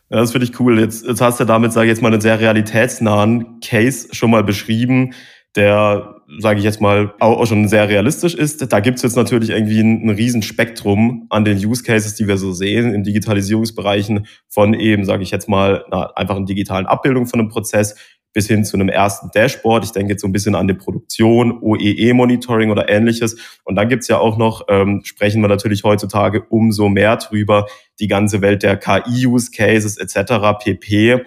Ja, 0.09 0.17
das 0.17 0.31
finde 0.31 0.47
ich 0.47 0.59
cool. 0.59 0.79
Jetzt, 0.79 1.05
jetzt 1.05 1.21
hast 1.21 1.39
du 1.39 1.45
damit, 1.45 1.73
sage 1.73 1.87
ich 1.87 1.89
jetzt 1.89 2.01
mal, 2.01 2.11
einen 2.11 2.21
sehr 2.21 2.39
realitätsnahen 2.39 3.59
Case 3.59 4.07
schon 4.13 4.31
mal 4.31 4.43
beschrieben, 4.43 5.13
der, 5.55 6.21
sage 6.39 6.59
ich 6.59 6.65
jetzt 6.65 6.79
mal, 6.79 7.13
auch 7.19 7.45
schon 7.45 7.67
sehr 7.67 7.89
realistisch 7.89 8.35
ist. 8.35 8.71
Da 8.71 8.79
gibt 8.79 8.97
es 8.97 9.03
jetzt 9.03 9.15
natürlich 9.15 9.49
irgendwie 9.49 9.79
ein, 9.79 10.03
ein 10.03 10.09
Riesenspektrum 10.11 11.25
an 11.29 11.43
den 11.43 11.57
Use 11.57 11.83
Cases, 11.83 12.13
die 12.15 12.27
wir 12.27 12.37
so 12.37 12.53
sehen 12.53 12.93
in 12.93 13.03
Digitalisierungsbereichen 13.03 14.27
von 14.47 14.73
eben, 14.73 15.03
sage 15.03 15.23
ich 15.23 15.31
jetzt 15.31 15.49
mal, 15.49 15.83
einer 15.85 16.15
einfachen 16.15 16.45
digitalen 16.45 16.85
Abbildung 16.85 17.25
von 17.25 17.39
einem 17.39 17.49
Prozess 17.49 17.95
bis 18.37 18.45
hin 18.45 18.63
zu 18.63 18.77
einem 18.77 18.87
ersten 18.87 19.31
Dashboard. 19.33 19.83
Ich 19.83 19.93
denke 19.93 20.11
jetzt 20.11 20.21
so 20.21 20.27
ein 20.27 20.31
bisschen 20.31 20.53
an 20.53 20.67
die 20.67 20.75
Produktion, 20.75 21.57
OEE-Monitoring 21.59 22.69
oder 22.69 22.87
ähnliches. 22.87 23.35
Und 23.63 23.73
dann 23.77 23.89
gibt's 23.89 24.07
ja 24.09 24.19
auch 24.19 24.37
noch, 24.37 24.67
ähm, 24.69 25.01
sprechen 25.03 25.41
wir 25.41 25.47
natürlich 25.47 25.83
heutzutage 25.83 26.43
umso 26.43 26.87
mehr 26.87 27.17
drüber, 27.17 27.65
die 27.99 28.07
ganze 28.07 28.41
Welt 28.41 28.61
der 28.61 28.77
KI-Use-Cases 28.77 29.97
etc. 29.97 30.59
pp. 30.63 31.23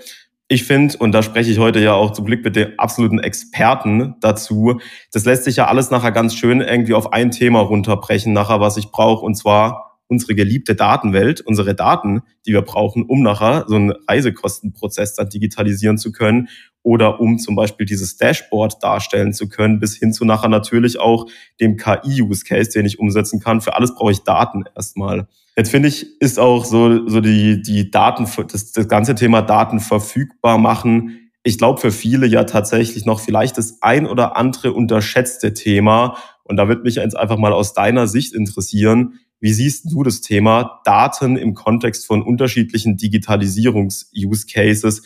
ich 0.46 0.62
finde, 0.62 0.98
und 0.98 1.10
da 1.10 1.24
spreche 1.24 1.50
ich 1.50 1.58
heute 1.58 1.80
ja 1.80 1.94
auch 1.94 2.12
zum 2.12 2.26
Glück 2.26 2.44
mit 2.44 2.54
den 2.54 2.78
absoluten 2.78 3.18
Experten 3.18 4.14
dazu, 4.20 4.80
das 5.12 5.24
lässt 5.24 5.42
sich 5.42 5.56
ja 5.56 5.66
alles 5.66 5.90
nachher 5.90 6.12
ganz 6.12 6.36
schön 6.36 6.60
irgendwie 6.60 6.94
auf 6.94 7.12
ein 7.12 7.32
Thema 7.32 7.58
runterbrechen, 7.58 8.32
nachher, 8.32 8.60
was 8.60 8.76
ich 8.76 8.92
brauche, 8.92 9.26
und 9.26 9.34
zwar 9.34 9.98
unsere 10.10 10.34
geliebte 10.34 10.74
Datenwelt, 10.74 11.40
unsere 11.40 11.74
Daten, 11.74 12.22
die 12.46 12.52
wir 12.52 12.62
brauchen, 12.62 13.04
um 13.04 13.22
nachher 13.22 13.64
so 13.68 13.76
einen 13.76 13.92
Reisekostenprozess 14.08 15.14
dann 15.14 15.28
digitalisieren 15.28 15.98
zu 15.98 16.12
können 16.12 16.48
oder 16.82 17.20
um 17.20 17.38
zum 17.38 17.56
Beispiel 17.56 17.86
dieses 17.86 18.16
Dashboard 18.16 18.82
darstellen 18.82 19.32
zu 19.32 19.48
können, 19.48 19.80
bis 19.80 19.96
hin 19.96 20.12
zu 20.12 20.24
nachher 20.24 20.48
natürlich 20.48 20.98
auch 20.98 21.26
dem 21.60 21.76
KI-Use-Case, 21.76 22.70
den 22.70 22.86
ich 22.86 22.98
umsetzen 22.98 23.40
kann. 23.40 23.60
Für 23.60 23.76
alles 23.76 23.94
brauche 23.94 24.12
ich 24.12 24.22
Daten 24.22 24.64
erstmal. 24.74 25.28
Jetzt 25.56 25.70
finde 25.70 25.88
ich, 25.88 26.20
ist 26.20 26.38
auch 26.38 26.64
so, 26.64 27.06
so 27.06 27.20
die, 27.20 27.60
die 27.60 27.90
Daten, 27.90 28.26
das, 28.50 28.72
das 28.72 28.88
ganze 28.88 29.14
Thema 29.14 29.42
Daten 29.42 29.80
verfügbar 29.80 30.56
machen. 30.56 31.30
Ich 31.42 31.58
glaube, 31.58 31.80
für 31.80 31.92
viele 31.92 32.26
ja 32.26 32.44
tatsächlich 32.44 33.04
noch 33.04 33.20
vielleicht 33.20 33.58
das 33.58 33.82
ein 33.82 34.06
oder 34.06 34.36
andere 34.36 34.72
unterschätzte 34.72 35.52
Thema. 35.52 36.16
Und 36.44 36.56
da 36.56 36.68
wird 36.68 36.84
mich 36.84 36.96
jetzt 36.96 37.16
einfach 37.16 37.36
mal 37.36 37.52
aus 37.52 37.74
deiner 37.74 38.06
Sicht 38.06 38.34
interessieren. 38.34 39.20
Wie 39.38 39.52
siehst 39.52 39.90
du 39.90 40.02
das 40.02 40.20
Thema 40.20 40.80
Daten 40.84 41.36
im 41.36 41.54
Kontext 41.54 42.06
von 42.06 42.22
unterschiedlichen 42.22 42.96
Digitalisierungs-Use-Cases? 42.96 45.02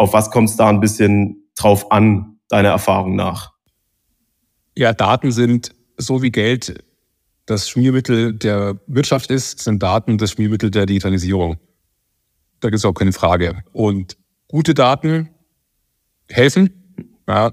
Auf 0.00 0.14
was 0.14 0.30
kommt 0.30 0.48
es 0.48 0.56
da 0.56 0.70
ein 0.70 0.80
bisschen 0.80 1.44
drauf 1.58 1.92
an, 1.92 2.38
deiner 2.48 2.70
Erfahrung 2.70 3.16
nach? 3.16 3.52
Ja, 4.74 4.94
Daten 4.94 5.30
sind 5.30 5.74
so 5.98 6.22
wie 6.22 6.30
Geld 6.30 6.82
das 7.44 7.68
Schmiermittel 7.68 8.32
der 8.32 8.80
Wirtschaft 8.86 9.30
ist, 9.30 9.58
sind 9.58 9.82
Daten 9.82 10.16
das 10.16 10.30
Schmiermittel 10.30 10.70
der 10.70 10.86
Digitalisierung. 10.86 11.58
Da 12.60 12.70
gibt 12.70 12.78
es 12.78 12.86
auch 12.86 12.94
keine 12.94 13.12
Frage. 13.12 13.62
Und 13.72 14.16
gute 14.48 14.72
Daten 14.72 15.28
helfen, 16.30 16.96
ja, 17.28 17.52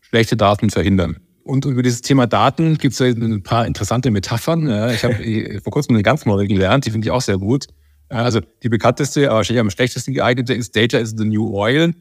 schlechte 0.00 0.36
Daten 0.36 0.68
verhindern. 0.68 1.16
Und 1.44 1.64
über 1.64 1.82
dieses 1.82 2.02
Thema 2.02 2.26
Daten 2.26 2.76
gibt 2.76 2.92
es 2.92 3.00
ein 3.00 3.42
paar 3.42 3.66
interessante 3.66 4.10
Metaphern. 4.10 4.68
Ja, 4.68 4.90
ich 4.90 5.02
habe 5.02 5.60
vor 5.64 5.72
kurzem 5.72 5.94
eine 5.94 6.02
ganz 6.02 6.26
neue 6.26 6.46
gelernt, 6.46 6.84
die 6.84 6.90
finde 6.90 7.06
ich 7.06 7.10
auch 7.10 7.22
sehr 7.22 7.38
gut. 7.38 7.68
Also 8.08 8.40
die 8.62 8.68
bekannteste, 8.68 9.28
aber 9.28 9.38
wahrscheinlich 9.38 9.60
am 9.60 9.70
schlechtesten 9.70 10.14
geeignete 10.14 10.54
ist 10.54 10.76
Data 10.76 10.98
is 10.98 11.14
the 11.16 11.24
new 11.24 11.54
oil. 11.54 11.92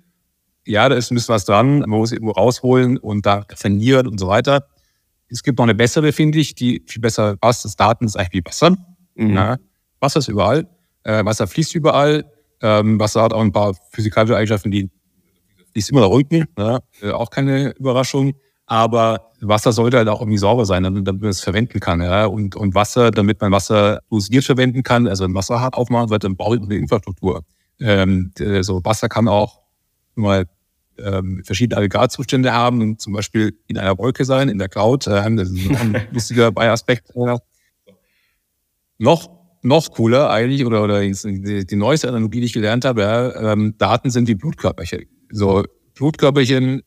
Ja, 0.65 0.89
da 0.89 0.95
ist 0.95 1.11
ein 1.11 1.15
bisschen 1.15 1.33
was 1.33 1.45
dran, 1.45 1.79
man 1.79 1.89
muss 1.89 2.11
irgendwo 2.11 2.31
rausholen 2.31 2.97
und 2.97 3.25
da 3.25 3.41
trainieren 3.41 4.07
und 4.07 4.19
so 4.19 4.27
weiter. 4.27 4.67
Es 5.27 5.43
gibt 5.43 5.57
noch 5.57 5.65
eine 5.65 5.75
bessere, 5.75 6.11
finde 6.11 6.39
ich, 6.39 6.55
die 6.55 6.83
viel 6.85 7.01
besser 7.01 7.37
passt. 7.37 7.65
Das 7.65 7.75
Daten 7.75 8.05
ist 8.05 8.15
eigentlich 8.15 8.43
wie 8.43 8.45
Wasser. 8.45 8.75
Mhm. 9.15 9.35
Ja, 9.35 9.57
Wasser 9.99 10.19
ist 10.19 10.27
überall. 10.27 10.67
Äh, 11.03 11.25
Wasser 11.25 11.47
fließt 11.47 11.75
überall. 11.75 12.25
Ähm, 12.61 12.99
Wasser 12.99 13.23
hat 13.23 13.33
auch 13.33 13.41
ein 13.41 13.51
paar 13.51 13.75
physikalische 13.91 14.37
Eigenschaften, 14.37 14.71
die 14.71 14.89
fließt 15.71 15.91
immer 15.91 16.01
nach 16.01 16.09
unten. 16.09 16.45
Ja, 16.57 16.79
äh, 17.01 17.11
auch 17.11 17.29
keine 17.29 17.71
Überraschung. 17.71 18.33
Aber 18.67 19.31
Wasser 19.41 19.71
sollte 19.71 19.97
halt 19.97 20.07
auch 20.07 20.21
irgendwie 20.21 20.39
sauber 20.39 20.65
sein, 20.65 20.83
damit, 20.83 21.05
man 21.05 21.23
es 21.25 21.41
verwenden 21.41 21.79
kann. 21.79 22.01
Ja? 22.01 22.25
Und, 22.25 22.55
und 22.55 22.73
Wasser, 22.73 23.11
damit 23.11 23.39
man 23.41 23.51
Wasser 23.51 23.99
dosiert 24.09 24.43
verwenden 24.43 24.81
kann, 24.83 25.07
also 25.07 25.23
ein 25.23 25.35
Wasserhahn 25.35 25.73
aufmachen, 25.73 26.09
wird 26.09 26.23
dann 26.23 26.35
braucht 26.35 26.61
eine 26.61 26.75
Infrastruktur. 26.75 27.43
Ähm, 27.79 28.31
so 28.61 28.83
Wasser 28.83 29.09
kann 29.09 29.27
auch 29.27 29.61
mal 30.15 30.45
ähm, 30.97 31.43
verschiedene 31.43 31.77
Aggregatzustände 31.77 32.53
haben, 32.53 32.97
zum 32.97 33.13
Beispiel 33.13 33.57
in 33.67 33.77
einer 33.77 33.97
Wolke 33.97 34.25
sein, 34.25 34.49
in 34.49 34.57
der 34.57 34.69
Cloud. 34.69 35.07
Äh, 35.07 35.35
das 35.35 35.49
ist 35.49 35.69
ein 35.69 36.07
lustiger 36.11 36.51
Beiaspekt. 36.51 37.13
noch, 38.97 39.29
noch 39.61 39.91
cooler 39.91 40.29
eigentlich, 40.29 40.65
oder, 40.65 40.83
oder 40.83 41.01
die, 41.01 41.65
die 41.65 41.75
neueste 41.75 42.07
Analogie, 42.07 42.39
die 42.39 42.45
ich 42.47 42.53
gelernt 42.53 42.85
habe, 42.85 43.01
ja, 43.01 43.53
ähm, 43.53 43.75
Daten 43.77 44.09
sind 44.09 44.27
wie 44.27 44.35
Blutkörperchen. 44.35 45.05
So, 45.31 45.63
Blutkörperchen 45.95 46.81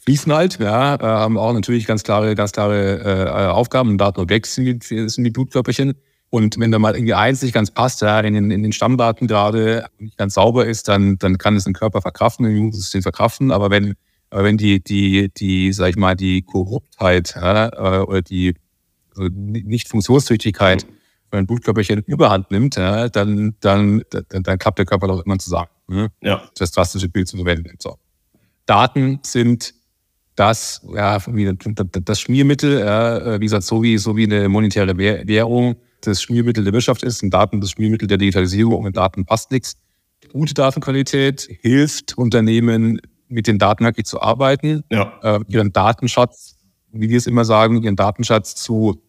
fließen 0.00 0.32
halt, 0.32 0.58
ja, 0.58 0.94
äh, 0.96 1.02
haben 1.02 1.38
auch 1.38 1.52
natürlich 1.52 1.86
ganz 1.86 2.02
klare, 2.02 2.34
ganz 2.34 2.52
klare 2.52 3.00
äh, 3.00 3.46
Aufgaben. 3.48 3.98
Datenobjekt 3.98 4.46
sind, 4.46 4.84
sind 4.84 5.24
die 5.24 5.30
Blutkörperchen. 5.30 5.94
Und 6.30 6.58
wenn 6.60 6.70
da 6.70 6.78
mal 6.78 6.94
irgendwie 6.94 7.14
eins 7.14 7.42
nicht 7.42 7.52
ganz 7.52 7.72
passt, 7.72 8.02
ja, 8.02 8.20
in, 8.20 8.34
den, 8.34 8.50
in 8.50 8.62
den 8.62 8.72
Stammdaten 8.72 9.26
gerade 9.26 9.86
nicht 9.98 10.16
ganz 10.16 10.34
sauber 10.34 10.64
ist, 10.64 10.88
dann, 10.88 11.18
dann 11.18 11.38
kann 11.38 11.56
es 11.56 11.66
ein 11.66 11.72
Körper 11.72 12.00
verkraften, 12.00 12.46
ein 12.46 12.56
Immunsystem 12.56 13.02
verkraften. 13.02 13.50
Aber 13.50 13.70
wenn, 13.70 13.94
aber 14.30 14.44
wenn 14.44 14.56
die, 14.56 14.82
die, 14.82 15.28
die, 15.34 15.72
sag 15.72 15.90
ich 15.90 15.96
mal, 15.96 16.14
die 16.14 16.42
Korruptheit 16.42 17.34
ja, 17.34 17.68
äh, 17.98 18.02
oder 18.04 18.22
die 18.22 18.54
also 19.16 19.28
Nicht-Funktionstüchtigkeit 19.32 20.82
von 21.28 21.38
einem 21.38 21.46
Blutkörperchen 21.46 22.02
überhand 22.04 22.50
nimmt, 22.52 22.76
ja, 22.76 23.08
dann, 23.08 23.56
dann, 23.60 24.02
dann, 24.10 24.42
dann 24.42 24.58
klappt 24.58 24.78
der 24.78 24.86
Körper 24.86 25.08
doch 25.08 25.24
immer 25.24 25.38
zusammen. 25.38 25.68
Ne? 25.88 26.12
Ja. 26.22 26.42
Das 26.56 26.70
drastische 26.70 27.08
Bild 27.08 27.26
zu 27.26 27.36
verwenden. 27.36 27.74
So. 27.80 27.98
Daten 28.66 29.18
sind 29.24 29.74
das, 30.40 30.80
ja, 30.94 31.18
das 31.18 32.20
Schmiermittel, 32.20 32.80
ja, 32.80 33.38
wie 33.38 33.44
gesagt, 33.44 33.64
so 33.64 33.82
wie, 33.82 33.98
so 33.98 34.16
wie 34.16 34.24
eine 34.24 34.48
monetäre 34.48 34.96
Währung 34.96 35.76
das 36.00 36.22
Schmiermittel 36.22 36.64
der 36.64 36.72
Wirtschaft 36.72 37.02
ist, 37.02 37.22
und 37.22 37.28
Daten 37.28 37.60
das 37.60 37.72
Schmiermittel 37.72 38.08
der 38.08 38.16
Digitalisierung. 38.16 38.84
Mit 38.84 38.96
Daten 38.96 39.26
passt 39.26 39.50
nichts. 39.50 39.76
Gute 40.32 40.54
Datenqualität 40.54 41.46
hilft 41.60 42.16
Unternehmen, 42.16 43.02
mit 43.28 43.48
den 43.48 43.58
Daten 43.58 43.84
wirklich 43.84 44.06
zu 44.06 44.22
arbeiten, 44.22 44.82
ja. 44.90 45.12
äh, 45.22 45.40
ihren 45.48 45.74
Datenschatz, 45.74 46.56
wie 46.90 47.10
wir 47.10 47.18
es 47.18 47.26
immer 47.26 47.44
sagen, 47.44 47.82
ihren 47.82 47.96
Datenschatz 47.96 48.54
zu 48.54 49.02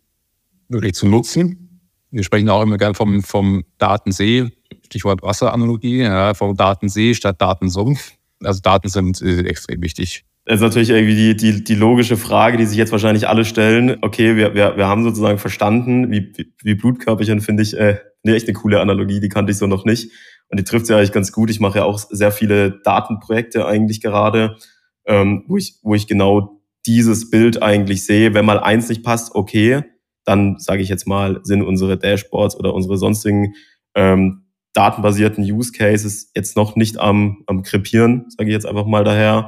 wirklich 0.68 0.96
zu 0.96 1.08
nutzen. 1.08 1.82
Wir 2.12 2.24
sprechen 2.24 2.50
auch 2.50 2.62
immer 2.62 2.78
gerne 2.78 2.94
vom, 2.94 3.24
vom 3.24 3.64
Datensee, 3.78 4.52
Stichwort 4.86 5.22
Wasseranalogie, 5.22 6.00
ja, 6.00 6.34
vom 6.34 6.58
Datensee 6.58 7.14
statt 7.14 7.42
Datensumpf. 7.42 8.16
Also 8.44 8.60
Daten 8.60 8.90
sind 8.90 9.22
äh, 9.22 9.44
extrem 9.44 9.82
wichtig. 9.82 10.26
Das 10.52 10.60
ist 10.60 10.64
natürlich 10.64 10.90
irgendwie 10.90 11.16
die, 11.16 11.38
die, 11.38 11.64
die 11.64 11.76
logische 11.76 12.18
Frage, 12.18 12.58
die 12.58 12.66
sich 12.66 12.78
jetzt 12.78 12.92
wahrscheinlich 12.92 13.30
alle 13.30 13.46
stellen. 13.46 14.00
Okay, 14.02 14.36
wir, 14.36 14.54
wir, 14.54 14.76
wir 14.76 14.86
haben 14.86 15.02
sozusagen 15.02 15.38
verstanden, 15.38 16.12
wie, 16.12 16.34
wie 16.62 16.76
Blutkörperchen 16.76 17.40
finde 17.40 17.64
ich 17.64 17.78
äh, 17.78 18.00
nee, 18.24 18.34
echt 18.34 18.50
eine 18.50 18.54
coole 18.54 18.82
Analogie, 18.82 19.22
die 19.22 19.30
kannte 19.30 19.54
ich 19.54 19.58
so 19.58 19.66
noch 19.66 19.86
nicht. 19.86 20.12
Und 20.50 20.60
die 20.60 20.66
trifft 20.66 20.90
ja 20.90 20.98
eigentlich 20.98 21.14
ganz 21.14 21.32
gut. 21.32 21.50
Ich 21.50 21.62
mache 21.62 21.78
ja 21.78 21.86
auch 21.86 22.00
sehr 22.00 22.34
viele 22.34 22.82
Datenprojekte 22.84 23.66
eigentlich 23.66 24.02
gerade, 24.02 24.58
ähm, 25.06 25.46
wo, 25.48 25.56
ich, 25.56 25.80
wo 25.84 25.96
ich 25.96 26.06
genau 26.06 26.62
dieses 26.86 27.30
Bild 27.30 27.64
eigentlich 27.64 28.06
sehe. 28.06 28.34
Wenn 28.34 28.44
mal 28.44 28.60
eins 28.60 28.90
nicht 28.90 29.06
passt, 29.06 29.34
okay, 29.34 29.84
dann 30.26 30.60
sage 30.60 30.82
ich 30.82 30.90
jetzt 30.90 31.08
mal, 31.08 31.40
sind 31.44 31.62
unsere 31.62 31.98
Dashboards 31.98 32.58
oder 32.58 32.74
unsere 32.74 32.98
sonstigen 32.98 33.54
ähm, 33.96 34.48
datenbasierten 34.74 35.46
Use 35.46 35.72
Cases 35.72 36.30
jetzt 36.36 36.58
noch 36.58 36.76
nicht 36.76 37.00
am, 37.00 37.42
am 37.48 37.64
krepieren, 37.64 38.26
sage 38.28 38.50
ich 38.50 38.54
jetzt 38.54 38.66
einfach 38.66 38.86
mal 38.86 39.06
daher. 39.06 39.48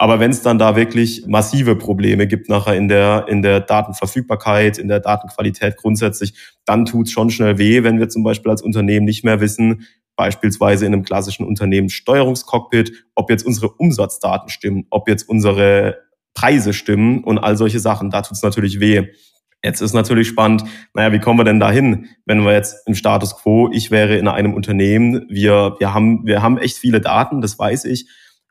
Aber 0.00 0.20
wenn 0.20 0.30
es 0.30 0.42
dann 0.42 0.60
da 0.60 0.76
wirklich 0.76 1.24
massive 1.26 1.74
Probleme 1.74 2.28
gibt 2.28 2.48
nachher 2.48 2.76
in 2.76 2.86
der, 2.86 3.26
in 3.26 3.42
der 3.42 3.58
Datenverfügbarkeit, 3.58 4.78
in 4.78 4.86
der 4.86 5.00
Datenqualität 5.00 5.76
grundsätzlich, 5.76 6.34
dann 6.64 6.84
tut 6.84 7.08
es 7.08 7.12
schon 7.12 7.30
schnell 7.30 7.58
weh, 7.58 7.82
wenn 7.82 7.98
wir 7.98 8.08
zum 8.08 8.22
Beispiel 8.22 8.52
als 8.52 8.62
Unternehmen 8.62 9.04
nicht 9.04 9.24
mehr 9.24 9.40
wissen, 9.40 9.88
beispielsweise 10.14 10.86
in 10.86 10.92
einem 10.92 11.02
klassischen 11.02 11.44
Unternehmenssteuerungscockpit, 11.44 12.92
ob 13.16 13.28
jetzt 13.28 13.44
unsere 13.44 13.70
Umsatzdaten 13.70 14.50
stimmen, 14.50 14.86
ob 14.90 15.08
jetzt 15.08 15.28
unsere 15.28 15.98
Preise 16.32 16.74
stimmen 16.74 17.24
und 17.24 17.38
all 17.38 17.56
solche 17.56 17.80
Sachen. 17.80 18.10
Da 18.10 18.22
tut 18.22 18.36
es 18.36 18.42
natürlich 18.44 18.78
weh. 18.78 19.08
Jetzt 19.64 19.80
ist 19.80 19.94
natürlich 19.94 20.28
spannend, 20.28 20.62
naja, 20.94 21.12
wie 21.12 21.18
kommen 21.18 21.40
wir 21.40 21.44
denn 21.44 21.58
dahin, 21.58 22.06
wenn 22.24 22.44
wir 22.44 22.52
jetzt 22.52 22.86
im 22.86 22.94
Status 22.94 23.36
quo, 23.36 23.68
ich 23.72 23.90
wäre 23.90 24.16
in 24.16 24.28
einem 24.28 24.54
Unternehmen, 24.54 25.26
wir, 25.28 25.74
wir, 25.80 25.92
haben, 25.92 26.24
wir 26.24 26.40
haben 26.40 26.56
echt 26.56 26.78
viele 26.78 27.00
Daten, 27.00 27.40
das 27.40 27.58
weiß 27.58 27.86
ich, 27.86 28.06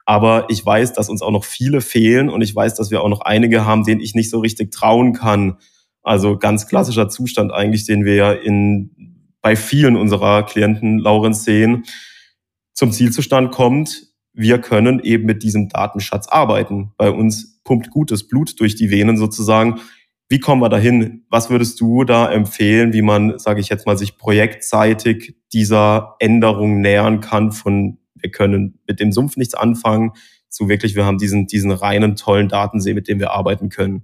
aber 0.08 0.46
ich 0.48 0.66
weiß, 0.66 0.94
dass 0.94 1.10
uns 1.10 1.22
auch 1.22 1.32
noch 1.32 1.44
viele 1.44 1.82
fehlen 1.82 2.30
und 2.30 2.42
ich 2.42 2.56
weiß, 2.56 2.76
dass 2.76 2.92
wir 2.92 3.02
auch 3.02 3.10
noch 3.10 3.20
einige 3.20 3.66
haben, 3.66 3.84
denen 3.84 4.00
ich 4.00 4.16
nicht 4.16 4.30
so 4.30 4.40
richtig 4.40 4.72
trauen 4.72 5.12
kann. 5.12 5.58
Also 6.02 6.38
ganz 6.38 6.66
klassischer 6.66 7.10
Zustand 7.10 7.52
eigentlich, 7.52 7.86
den 7.86 8.06
wir 8.06 8.16
ja 8.16 8.32
in, 8.32 9.28
bei 9.42 9.58
vielen 9.58 9.98
unserer 9.98 10.44
Klienten, 10.44 10.98
Laurenz, 10.98 11.44
sehen. 11.44 11.84
Zum 12.74 12.94
Zielzustand 12.94 13.52
kommt, 13.52 14.04
wir 14.32 14.60
können 14.60 15.02
eben 15.02 15.26
mit 15.26 15.44
diesem 15.44 15.68
Datenschatz 15.68 16.30
arbeiten. 16.30 16.94
Bei 16.96 17.12
uns 17.12 17.60
pumpt 17.66 17.90
gutes 17.90 18.30
Blut 18.30 18.58
durch 18.62 18.76
die 18.76 18.90
Venen 18.90 19.18
sozusagen. 19.18 19.82
Wie 20.30 20.40
kommen 20.40 20.62
wir 20.62 20.70
dahin? 20.70 21.26
Was 21.30 21.50
würdest 21.50 21.82
du 21.82 22.06
da 22.06 22.32
empfehlen, 22.32 22.94
wie 22.94 23.02
man, 23.02 23.38
sage 23.40 23.60
ich 23.60 23.68
jetzt 23.68 23.86
mal, 23.86 23.98
sich 23.98 24.18
projektseitig 24.18 25.36
dieser 25.52 26.16
Änderung 26.20 26.80
nähern 26.80 27.20
kann 27.20 27.52
von 27.52 27.98
wir 28.22 28.32
können 28.32 28.80
mit 28.88 29.00
dem 29.00 29.12
Sumpf 29.12 29.38
nichts 29.38 29.54
anfangen, 29.54 30.12
zu 30.50 30.70
wirklich, 30.70 30.96
wir 30.96 31.06
haben 31.06 31.18
diesen, 31.18 31.48
diesen 31.48 31.72
reinen, 31.72 32.16
tollen 32.16 32.48
Datensee, 32.50 32.94
mit 32.94 33.08
dem 33.08 33.20
wir 33.20 33.32
arbeiten 33.32 33.70
können. 33.70 34.04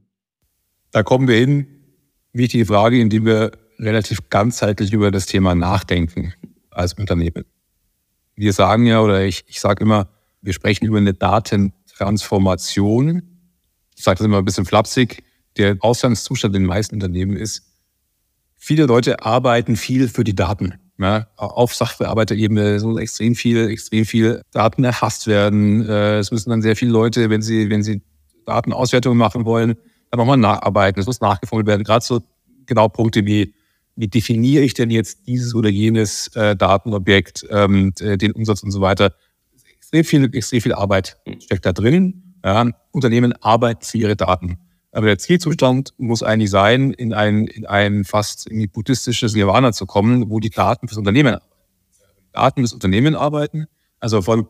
Da 0.92 1.04
kommen 1.04 1.28
wir 1.28 1.38
hin. 1.38 1.68
Wichtige 2.34 2.66
Frage, 2.66 3.00
indem 3.00 3.26
wir 3.26 3.52
relativ 3.80 4.30
ganzheitlich 4.30 4.94
über 4.94 5.12
das 5.12 5.26
Thema 5.26 5.56
nachdenken 5.56 6.34
als 6.70 6.94
Unternehmen. 6.94 7.46
Wir 8.36 8.54
sagen 8.54 8.86
ja, 8.86 9.02
oder 9.02 9.26
ich, 9.26 9.44
ich 9.48 9.60
sage 9.60 9.84
immer, 9.84 10.08
wir 10.42 10.54
sprechen 10.54 10.86
über 10.86 10.98
eine 10.98 11.14
Datentransformation. 11.14 13.24
Ich 13.96 14.04
sage 14.04 14.18
das 14.18 14.26
immer 14.26 14.40
ein 14.40 14.46
bisschen 14.46 14.66
flapsig. 14.66 15.24
Der 15.58 15.78
Ausgangszustand 15.80 16.56
in 16.56 16.64
den 16.64 16.68
meisten 16.68 16.96
Unternehmen 16.96 17.38
ist, 17.38 17.64
viele 18.56 18.86
Leute 18.86 19.24
arbeiten 19.24 19.76
viel 19.76 20.08
für 20.08 20.24
die 20.24 20.36
Daten. 20.36 20.80
Ja, 21.00 21.28
auf 21.38 21.74
Sachbearbeiterebene 21.74 22.80
soll 22.80 23.00
extrem 23.00 23.34
viel, 23.36 23.70
extrem 23.70 24.06
viel 24.06 24.42
Daten 24.52 24.84
erfasst 24.84 25.28
werden. 25.28 25.88
Äh, 25.88 26.20
es 26.20 26.32
müssen 26.32 26.52
dann 26.52 26.62
sehr 26.62 26.76
viele 26.76 26.92
Leute, 26.92 27.30
wenn 27.30 27.42
sie, 27.42 27.70
wenn 27.70 27.82
sie 27.82 28.02
Datenauswertungen 28.46 29.18
machen 29.18 29.46
wollen, 29.46 29.76
dann 30.12 30.20
nochmal 30.20 30.38
nacharbeiten. 30.38 31.00
Es 31.00 31.08
muss 31.08 31.20
nachgefolgt 31.20 31.68
werden. 31.68 31.84
Gerade 31.84 32.06
so 32.06 32.22
genau 32.66 32.90
Punkte 32.90 33.26
wie, 33.26 33.54
wie 33.96 34.08
definiere 34.08 34.64
ich 34.64 34.76
denn 34.76 34.92
jetzt 34.92 35.28
dieses 35.28 35.56
oder 35.56 35.70
jenes 35.70 36.28
äh, 36.36 36.56
Datenobjekt, 36.56 37.46
ähm, 37.50 37.94
den 38.00 38.32
Umsatz 38.34 38.62
und 38.62 38.72
so 38.72 38.82
weiter. 38.82 39.14
Extrem 39.76 40.04
viel, 40.04 40.36
extrem 40.36 40.62
viel 40.62 40.74
Arbeit 40.74 41.18
steckt 41.40 41.66
da 41.66 41.74
drin. 41.74 42.36
Ja, 42.46 42.70
Unternehmen 42.92 43.34
arbeiten 43.42 43.84
für 43.84 43.98
ihre 43.98 44.16
Daten. 44.16 44.58
Aber 44.94 45.08
der 45.08 45.18
Zielzustand 45.18 45.94
muss 45.98 46.22
eigentlich 46.22 46.52
sein, 46.52 46.94
in 46.94 47.14
ein, 47.14 47.48
in 47.48 47.66
ein 47.66 48.04
fast 48.04 48.46
irgendwie 48.46 48.68
buddhistisches 48.68 49.34
Nirvana 49.34 49.74
zu 49.74 49.88
kommen, 49.88 50.30
wo 50.30 50.40
die 50.40 50.52
Daten 50.52 50.88
fürs 50.88 51.00
Unternehmen 51.00 51.34
arbeiten. 51.34 51.54
Daten 52.32 52.62
fürs 52.62 52.74
Unternehmen 52.74 53.16
arbeiten, 53.16 53.66
also 54.00 54.22
von 54.22 54.48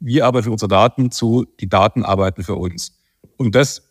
wir 0.00 0.26
arbeiten 0.26 0.44
für 0.44 0.52
unsere 0.52 0.68
Daten 0.68 1.10
zu 1.10 1.46
die 1.60 1.68
Daten 1.68 2.04
arbeiten 2.04 2.42
für 2.42 2.56
uns. 2.56 2.98
Und 3.36 3.54
das, 3.54 3.82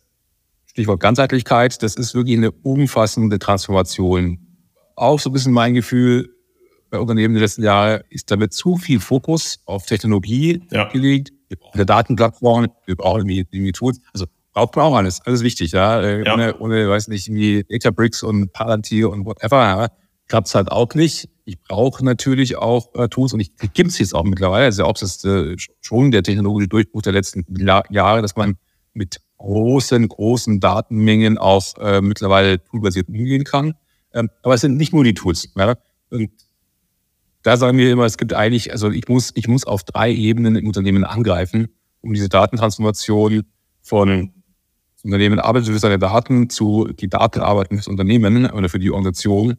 Stichwort 0.66 1.00
Ganzheitlichkeit, 1.00 1.82
das 1.82 1.96
ist 1.96 2.14
wirklich 2.14 2.38
eine 2.38 2.52
umfassende 2.52 3.40
Transformation. 3.40 4.40
Auch 4.96 5.20
so 5.20 5.30
ein 5.30 5.34
bisschen 5.34 5.54
mein 5.54 5.74
Gefühl 5.74 6.36
bei 6.90 7.00
Unternehmen 7.00 7.34
der 7.34 7.44
letzten 7.44 7.64
Jahre 7.64 8.06
ist 8.10 8.30
damit 8.30 8.54
zu 8.54 8.78
viel 8.78 9.00
Fokus 9.00 9.60
auf 9.66 9.86
Technologie 9.86 10.62
ja. 10.72 10.90
gelegt. 10.90 11.32
Wir 11.48 11.58
brauchen 11.58 11.76
eine 11.76 11.86
Datenplattform, 11.86 12.68
wir 12.86 12.96
brauchen 12.96 13.22
irgendwie, 13.30 13.48
irgendwie 13.52 13.72
Tools. 13.72 14.00
Also 14.14 14.26
braucht 14.54 14.76
man 14.76 14.86
auch 14.86 14.96
alles. 14.96 15.22
Alles 15.22 15.42
wichtig, 15.42 15.72
ja. 15.72 16.02
Äh, 16.02 16.26
ja. 16.26 16.34
Ohne, 16.34 16.58
ohne, 16.60 16.90
weiß 16.90 17.08
nicht, 17.08 17.32
wie 17.34 17.64
Databricks 17.64 18.24
und 18.24 18.54
Palantir 18.54 19.10
und 19.10 19.26
whatever, 19.26 19.58
ja, 19.58 19.88
klappt 20.28 20.48
es 20.48 20.56
halt 20.56 20.72
auch 20.72 20.94
nicht. 20.94 21.30
Ich 21.46 21.60
brauche 21.62 22.06
natürlich 22.06 22.56
auch 22.56 22.94
äh, 22.96 23.10
Tools 23.10 23.34
und 23.34 23.42
ich 23.42 23.52
gibt 23.74 23.90
es 23.90 24.00
jetzt 24.00 24.16
auch 24.16 24.24
mittlerweile. 24.24 24.74
Ja 24.74 24.86
auch 24.86 24.94
das, 24.94 25.24
äh, 25.26 25.56
schon 25.82 26.12
der 26.12 26.24
technologische 26.24 26.70
Durchbruch 26.70 27.02
der 27.02 27.14
letzten 27.14 27.46
Jahre, 27.90 28.22
dass 28.22 28.36
man 28.36 28.56
mit 28.94 29.18
großen, 29.38 30.08
großen 30.08 30.60
Datenmengen 30.60 31.38
auch 31.38 31.78
äh, 31.80 32.00
mittlerweile 32.02 32.64
toolbasiert 32.64 33.10
umgehen 33.10 33.44
kann. 33.44 33.74
Ähm, 34.14 34.30
aber 34.42 34.54
es 34.54 34.62
sind 34.62 34.78
nicht 34.78 34.94
nur 34.94 35.04
die 35.04 35.14
Tools. 35.14 35.50
Ja? 35.56 35.76
Und 36.10 36.30
da 37.42 37.58
sagen 37.58 37.78
wir 37.78 37.92
immer, 37.92 38.06
es 38.06 38.18
gibt 38.18 38.34
eigentlich, 38.34 38.72
also 38.72 38.90
ich 38.90 39.08
muss, 39.10 39.32
ich 39.36 39.48
muss 39.48 39.66
auf 39.66 39.84
drei 39.84 40.14
Ebenen 40.14 40.56
im 40.56 40.68
Unternehmen 40.68 41.04
angreifen, 41.04 41.68
um 42.02 42.14
diese 42.14 42.30
Datentransformation 42.30 43.44
von 43.82 44.32
Unternehmen 45.04 45.40
arbeitet 45.40 45.70
für 45.70 45.80
seine 45.80 46.00
Daten 46.00 46.50
zu 46.50 46.88
die 46.88 47.10
Daten 47.10 47.42
arbeiten 47.42 47.76
fürs 47.76 47.88
Unternehmen 47.88 48.50
oder 48.50 48.70
für 48.70 48.80
die 48.80 48.90
Organisation, 48.90 49.56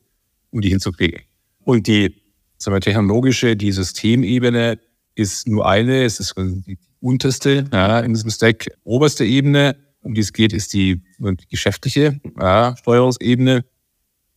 um 0.51 0.61
die 0.61 0.71
hinzukriegen. 0.71 1.21
Und 1.65 1.87
die 1.87 2.15
sagen 2.57 2.77
wir, 2.77 2.81
technologische, 2.81 3.57
die 3.57 3.73
Systemebene 3.73 4.79
ist 5.15 5.47
nur 5.47 5.69
eine, 5.69 6.05
es 6.05 6.19
ist 6.19 6.35
die 6.37 6.79
unterste 7.01 7.67
ja, 7.73 8.01
in 8.01 8.15
diesem 8.15 8.31
Stack. 8.31 8.67
Oberste 8.85 9.25
Ebene, 9.25 9.77
um 10.01 10.15
die 10.15 10.23
es 10.23 10.33
geht, 10.33 10.53
ist 10.53 10.73
die, 10.73 11.03
die 11.19 11.49
geschäftliche 11.51 12.21
ja, 12.41 12.75
Steuerungsebene, 12.77 13.65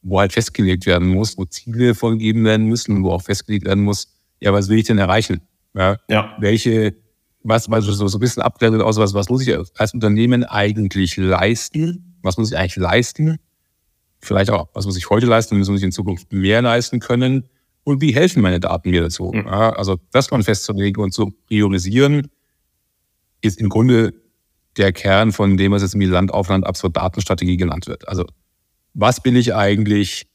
wo 0.01 0.19
halt 0.19 0.33
festgelegt 0.33 0.85
werden 0.85 1.07
muss, 1.07 1.37
wo 1.37 1.45
Ziele 1.45 1.95
vorgegeben 1.95 2.43
werden 2.43 2.67
müssen, 2.67 3.03
wo 3.03 3.11
auch 3.11 3.21
festgelegt 3.21 3.65
werden 3.65 3.83
muss, 3.83 4.13
ja, 4.39 4.53
was 4.53 4.69
will 4.69 4.79
ich 4.79 4.85
denn 4.85 4.97
erreichen? 4.97 5.41
Ja, 5.73 5.97
ja. 6.09 6.35
Welche 6.39 6.95
was, 7.47 7.69
was 7.69 7.85
so, 7.85 8.07
so 8.07 8.17
ein 8.17 8.19
bisschen 8.19 8.43
abgeleitet 8.43 8.81
aus, 8.81 8.97
was, 8.97 9.13
was 9.13 9.29
muss 9.29 9.45
ich 9.47 9.57
als 9.77 9.93
Unternehmen 9.93 10.43
eigentlich 10.43 11.15
leisten? 11.17 12.17
Was 12.21 12.37
muss 12.37 12.51
ich 12.51 12.57
eigentlich 12.57 12.75
leisten? 12.75 13.39
Vielleicht 14.19 14.51
auch, 14.51 14.67
was 14.73 14.85
muss 14.85 14.97
ich 14.97 15.09
heute 15.09 15.27
leisten? 15.27 15.59
Was 15.59 15.69
muss 15.69 15.79
ich 15.79 15.85
in 15.85 15.91
Zukunft 15.91 16.33
mehr 16.33 16.61
leisten 16.61 16.99
können? 16.99 17.47
Und 17.83 18.01
wie 18.01 18.13
helfen 18.13 18.41
meine 18.41 18.59
Daten 18.59 18.89
mir 18.89 19.01
dazu? 19.01 19.31
Mhm. 19.33 19.45
Ja, 19.45 19.69
also, 19.71 19.97
das 20.11 20.29
mal 20.29 20.43
festzulegen 20.43 21.01
und 21.01 21.13
zu 21.13 21.31
priorisieren, 21.47 22.29
ist 23.41 23.61
im 23.61 23.69
Grunde 23.69 24.13
der 24.75 24.91
Kern 24.91 25.31
von 25.31 25.55
dem, 25.55 25.71
was 25.71 25.83
jetzt 25.83 25.95
im 25.95 26.01
Land 26.01 26.33
auf 26.33 26.49
Land 26.49 26.65
ab 26.65 26.75
Datenstrategie 26.93 27.55
genannt 27.55 27.87
wird. 27.87 28.07
Also, 28.09 28.25
was 28.93 29.21
bin 29.21 29.35
ich 29.37 29.55
eigentlich? 29.55 30.27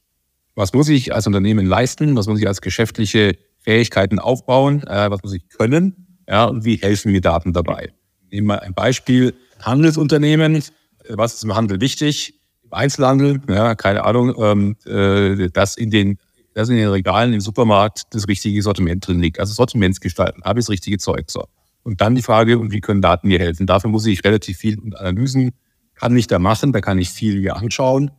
Was 0.54 0.72
muss 0.72 0.88
ich 0.88 1.14
als 1.14 1.26
Unternehmen 1.26 1.66
leisten? 1.66 2.16
Was 2.16 2.26
muss 2.26 2.40
ich 2.40 2.46
als 2.46 2.62
geschäftliche 2.62 3.36
Fähigkeiten 3.58 4.18
aufbauen? 4.18 4.82
Äh, 4.84 5.10
was 5.10 5.22
muss 5.22 5.34
ich 5.34 5.48
können? 5.48 6.11
Ja, 6.32 6.46
und 6.46 6.64
wie 6.64 6.76
helfen 6.76 7.12
mir 7.12 7.20
Daten 7.20 7.52
dabei? 7.52 7.92
Nehmen 8.30 8.46
wir 8.46 8.62
ein 8.62 8.72
Beispiel. 8.72 9.34
Handelsunternehmen. 9.60 10.64
Was 11.10 11.34
ist 11.34 11.44
im 11.44 11.54
Handel 11.54 11.82
wichtig? 11.82 12.40
Im 12.64 12.72
Einzelhandel, 12.72 13.42
ja, 13.50 13.74
keine 13.74 14.04
Ahnung, 14.04 14.34
ähm, 14.38 14.76
äh, 14.86 15.50
dass 15.50 15.76
in 15.76 15.90
den 15.90 16.18
dass 16.54 16.68
in 16.68 16.76
den 16.76 16.88
Regalen 16.88 17.32
im 17.32 17.40
Supermarkt 17.40 18.02
das 18.10 18.28
richtige 18.28 18.62
Sortiment 18.62 19.06
drin 19.06 19.20
liegt. 19.20 19.40
Also 19.40 19.54
Sortimentsgestalten, 19.54 20.42
habe 20.44 20.60
ich 20.60 20.66
das 20.66 20.70
richtige 20.70 20.98
Zeug. 20.98 21.30
So. 21.30 21.44
Und 21.82 22.00
dann 22.02 22.14
die 22.14 22.22
Frage, 22.22 22.58
und 22.58 22.72
wie 22.72 22.80
können 22.80 23.00
Daten 23.00 23.28
mir 23.28 23.38
helfen? 23.38 23.66
Dafür 23.66 23.90
muss 23.90 24.04
ich 24.04 24.22
relativ 24.22 24.58
viel 24.58 24.78
Analysen, 24.94 25.52
kann 25.94 26.16
ich 26.16 26.26
da 26.26 26.38
machen, 26.38 26.72
da 26.72 26.80
kann 26.82 26.98
ich 26.98 27.10
viel 27.10 27.40
mir 27.40 27.56
anschauen. 27.56 28.10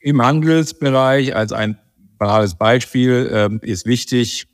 Im 0.00 0.22
Handelsbereich 0.22 1.36
als 1.36 1.52
ein 1.52 1.78
banales 2.18 2.54
Beispiel 2.54 3.30
ähm, 3.30 3.60
ist 3.62 3.84
wichtig, 3.84 4.46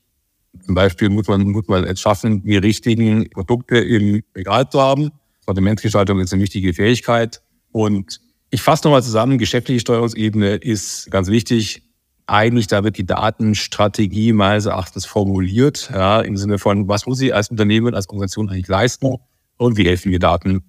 zum 0.60 0.74
Beispiel 0.74 1.08
muss 1.08 1.28
man, 1.28 1.42
muss 1.48 1.66
man 1.68 1.84
es 1.84 2.00
schaffen, 2.00 2.42
die 2.44 2.56
richtigen 2.56 3.28
Produkte 3.30 3.78
im 3.78 4.22
Regal 4.36 4.68
zu 4.68 4.80
haben. 4.80 5.10
Sortimentsgestaltung 5.44 6.20
ist 6.20 6.32
eine 6.32 6.42
wichtige 6.42 6.72
Fähigkeit. 6.74 7.42
Und 7.72 8.20
ich 8.50 8.62
fasse 8.62 8.86
nochmal 8.86 9.02
zusammen, 9.02 9.38
geschäftliche 9.38 9.80
Steuerungsebene 9.80 10.56
ist 10.56 11.10
ganz 11.10 11.28
wichtig. 11.28 11.82
Eigentlich, 12.26 12.66
da 12.66 12.84
wird 12.84 12.98
die 12.98 13.06
Datenstrategie 13.06 14.32
meines 14.32 14.66
Erachtens 14.66 15.06
formuliert, 15.06 15.90
ja, 15.92 16.20
im 16.20 16.36
Sinne 16.36 16.58
von, 16.58 16.86
was 16.86 17.06
muss 17.06 17.20
ich 17.20 17.34
als 17.34 17.50
Unternehmen, 17.50 17.94
als 17.94 18.08
Organisation 18.08 18.48
eigentlich 18.48 18.68
leisten 18.68 19.16
und 19.56 19.76
wie 19.76 19.86
helfen 19.86 20.12
wir 20.12 20.18
Daten, 20.18 20.62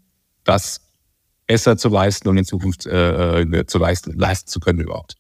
das 0.44 0.82
besser 1.46 1.78
zu 1.78 1.90
leisten 1.90 2.28
und 2.30 2.38
in 2.38 2.46
Zukunft 2.46 2.86
äh, 2.86 3.42
äh 3.42 3.66
zu 3.68 3.78
leisten, 3.78 4.18
leisten 4.18 4.50
zu 4.50 4.60
können 4.60 4.80
überhaupt. 4.80 5.16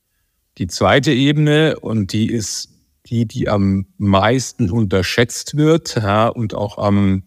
Die 0.57 0.67
zweite 0.67 1.11
Ebene, 1.11 1.79
und 1.79 2.13
die 2.13 2.31
ist 2.31 2.72
die, 3.07 3.25
die 3.25 3.49
am 3.49 3.85
meisten 3.97 4.69
unterschätzt 4.69 5.57
wird 5.57 5.95
ja, 5.95 6.27
und 6.27 6.53
auch 6.53 6.77
am, 6.77 7.23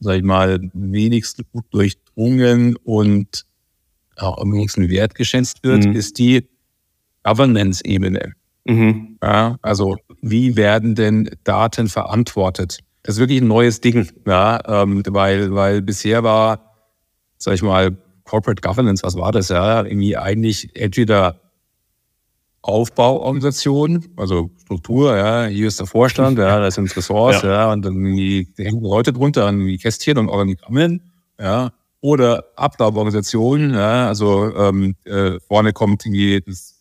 sag 0.00 0.16
ich 0.16 0.22
mal, 0.22 0.60
wenigsten 0.72 1.44
gut 1.52 1.66
durchdrungen 1.70 2.76
und 2.76 3.46
auch 4.16 4.38
am 4.38 4.52
wenigsten 4.52 4.88
wertgeschätzt 4.88 5.62
wird, 5.62 5.84
mhm. 5.86 5.92
ist 5.92 6.18
die 6.18 6.48
Governance-Ebene. 7.22 8.32
Mhm. 8.64 9.18
Ja, 9.22 9.58
also 9.62 9.96
wie 10.20 10.56
werden 10.56 10.94
denn 10.94 11.30
Daten 11.44 11.88
verantwortet? 11.88 12.80
Das 13.02 13.14
ist 13.16 13.20
wirklich 13.20 13.40
ein 13.40 13.48
neues 13.48 13.80
Ding, 13.80 14.08
ja, 14.26 14.82
ähm, 14.82 15.02
weil, 15.08 15.54
weil 15.54 15.80
bisher 15.80 16.22
war, 16.22 16.74
sag 17.38 17.54
ich 17.54 17.62
mal, 17.62 17.96
Corporate 18.24 18.60
Governance, 18.60 19.02
was 19.02 19.16
war 19.16 19.32
das 19.32 19.48
ja? 19.48 19.84
Irgendwie 19.84 20.16
eigentlich 20.16 20.76
entweder 20.76 21.40
Aufbauorganisation, 22.62 24.06
also 24.16 24.50
Struktur, 24.62 25.16
ja, 25.16 25.46
hier 25.46 25.68
ist 25.68 25.80
der 25.80 25.86
Vorstand, 25.86 26.38
ja, 26.38 26.60
das 26.60 26.74
sind 26.74 26.94
Ressorts, 26.94 27.42
ja. 27.42 27.50
ja, 27.50 27.72
und 27.72 27.82
dann 27.84 28.14
hängen 28.14 28.82
Leute 28.82 29.12
drunter 29.14 29.46
an 29.46 29.64
wie 29.64 29.78
Kästchen 29.78 30.18
und 30.18 30.28
Organigrammen, 30.28 31.10
ja, 31.40 31.72
oder 32.02 32.44
Ablauforganisation, 32.56 33.72
ja, 33.72 34.08
also 34.08 34.54
ähm, 34.54 34.94
äh, 35.04 35.38
vorne 35.48 35.72
kommt 35.72 36.04
irgendwie 36.04 36.42
das, 36.46 36.76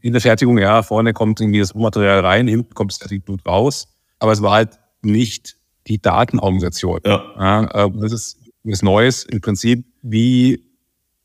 in 0.00 0.12
der 0.12 0.22
Fertigung, 0.22 0.58
ja, 0.58 0.82
vorne 0.82 1.12
kommt 1.12 1.40
irgendwie 1.40 1.60
das 1.60 1.74
Rohmaterial 1.74 2.20
rein, 2.20 2.48
hinten 2.48 2.74
kommt 2.74 2.92
das 2.92 2.98
Fertigblut 2.98 3.44
raus, 3.46 3.88
aber 4.18 4.32
es 4.32 4.40
war 4.40 4.52
halt 4.52 4.78
nicht 5.02 5.56
die 5.88 6.00
Datenorganisation. 6.00 7.00
Ja. 7.04 7.22
ja 7.38 7.86
äh, 7.86 7.90
das 7.96 8.12
ist 8.12 8.38
was 8.64 8.82
Neues 8.82 9.24
im 9.24 9.40
Prinzip, 9.40 9.84
wie 10.02 10.64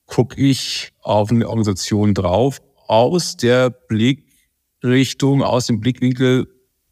gucke 0.08 0.41
ich 0.41 0.91
auf 1.02 1.32
eine 1.32 1.47
Organisation 1.47 2.13
drauf 2.13 2.60
aus 2.88 3.38
der 3.38 3.69
Blickrichtung, 3.69 5.43
aus 5.43 5.67
dem 5.67 5.80
Blickwinkel 5.80 6.47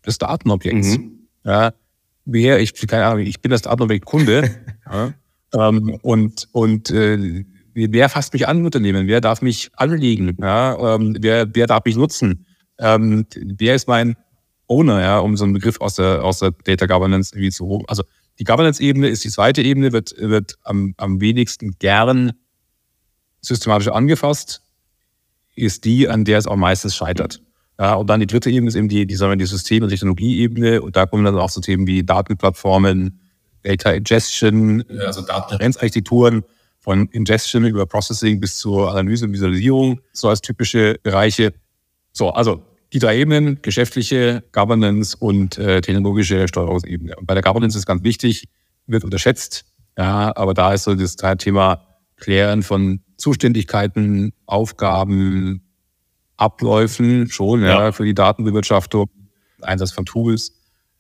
des 0.06 0.18
Datenobjekts. 0.18 0.98
Mhm. 0.98 1.28
Ja, 1.44 1.74
wer, 2.26 2.60
ich, 2.60 2.74
keine 2.88 3.06
Ahnung, 3.06 3.26
ich 3.26 3.42
bin 3.42 3.52
das 3.52 3.64
Datenobjekt 3.64 4.06
Kunde. 4.06 4.50
ja, 4.92 5.14
ähm, 5.54 5.98
und 6.02 6.48
und 6.52 6.90
äh, 6.92 7.46
wer 7.74 8.10
fasst 8.10 8.34
mich 8.34 8.48
an 8.48 8.66
Unternehmen? 8.66 9.08
Wer 9.08 9.22
darf 9.22 9.42
mich 9.42 9.72
anlegen? 9.76 10.38
Ja, 10.40 10.96
ähm, 10.96 11.18
wer, 11.20 11.48
wer 11.54 11.68
darf 11.68 11.86
mich 11.86 11.96
nutzen? 11.96 12.46
Ähm, 12.78 13.26
wer 13.36 13.76
ist 13.76 13.88
mein 13.88 14.16
Owner, 14.68 15.02
ja, 15.02 15.20
um 15.20 15.38
so 15.38 15.44
einen 15.44 15.54
Begriff 15.54 15.80
aus 15.80 15.96
der, 15.96 16.24
aus 16.24 16.40
der 16.40 16.52
Data 16.52 16.88
Governance 16.88 17.34
irgendwie 17.36 17.52
zu 17.52 17.66
holen. 17.66 17.84
Also 17.88 18.04
die 18.40 18.44
Governance-Ebene 18.44 19.08
ist 19.08 19.24
die 19.24 19.30
zweite 19.30 19.62
Ebene, 19.62 19.92
wird, 19.92 20.16
wird 20.18 20.56
am, 20.64 20.94
am 20.98 21.22
wenigsten 21.22 21.76
gern 21.80 22.34
systematisch 23.42 23.90
angefasst 23.90 24.65
ist 25.56 25.86
die, 25.86 26.08
an 26.08 26.26
der 26.26 26.38
es 26.38 26.48
auch 26.48 26.56
meistens 26.56 26.96
scheitert. 26.96 27.42
Ja, 27.80 27.96
und 27.96 28.10
dann 28.10 28.20
die 28.20 28.28
dritte 28.28 28.50
Ebene 28.50 28.70
ist 28.70 28.76
eben 28.76 28.88
die, 28.88 29.06
die, 29.06 29.16
sagen 29.16 29.32
wir, 29.32 29.38
die 29.38 29.46
System- 29.46 29.84
und 29.84 29.90
Technologieebene. 29.90 30.82
Und 30.82 30.96
da 30.96 31.06
kommen 31.06 31.26
dann 31.26 31.38
auch 31.38 31.50
so 31.50 31.60
Themen 31.62 31.88
wie 31.88 32.04
Datenplattformen, 32.04 33.20
Data 33.64 33.92
Ingestion, 33.92 34.84
also 35.06 35.22
Datenrenzarchitekturen 35.22 36.44
von 36.80 37.08
Ingestion 37.10 37.66
über 37.66 37.86
Processing 37.86 38.40
bis 38.40 38.58
zur 38.58 38.92
Analyse 38.92 39.26
und 39.26 39.34
Visualisierung, 39.34 40.00
so 40.14 40.30
als 40.30 40.40
typische 40.40 41.00
Bereiche. 41.02 41.54
So, 42.14 42.30
also 42.30 42.64
die 42.94 43.00
drei 43.00 43.18
Ebenen, 43.18 43.60
geschäftliche, 43.62 44.44
Governance 44.52 45.18
und 45.18 45.58
äh, 45.58 45.82
technologische 45.82 46.48
Steuerungsebene. 46.48 47.16
Und 47.16 47.26
bei 47.26 47.34
der 47.34 47.44
Governance 47.44 47.78
ist 47.78 47.86
ganz 47.86 48.04
wichtig, 48.04 48.48
wird 48.86 49.04
unterschätzt, 49.04 49.66
ja, 49.98 50.32
aber 50.36 50.54
da 50.54 50.74
ist 50.74 50.84
so 50.84 50.94
das 50.94 51.16
Thema 51.16 51.82
Klären 52.18 52.64
von 52.64 53.02
Zuständigkeiten, 53.18 54.34
Aufgaben, 54.46 55.62
Abläufen 56.38 57.30
schon, 57.30 57.62
ja, 57.62 57.86
ja 57.86 57.92
für 57.92 58.06
die 58.06 58.14
Datenbewirtschaftung, 58.14 59.10
Einsatz 59.62 59.92
von 59.92 60.06
Tools, 60.06 60.54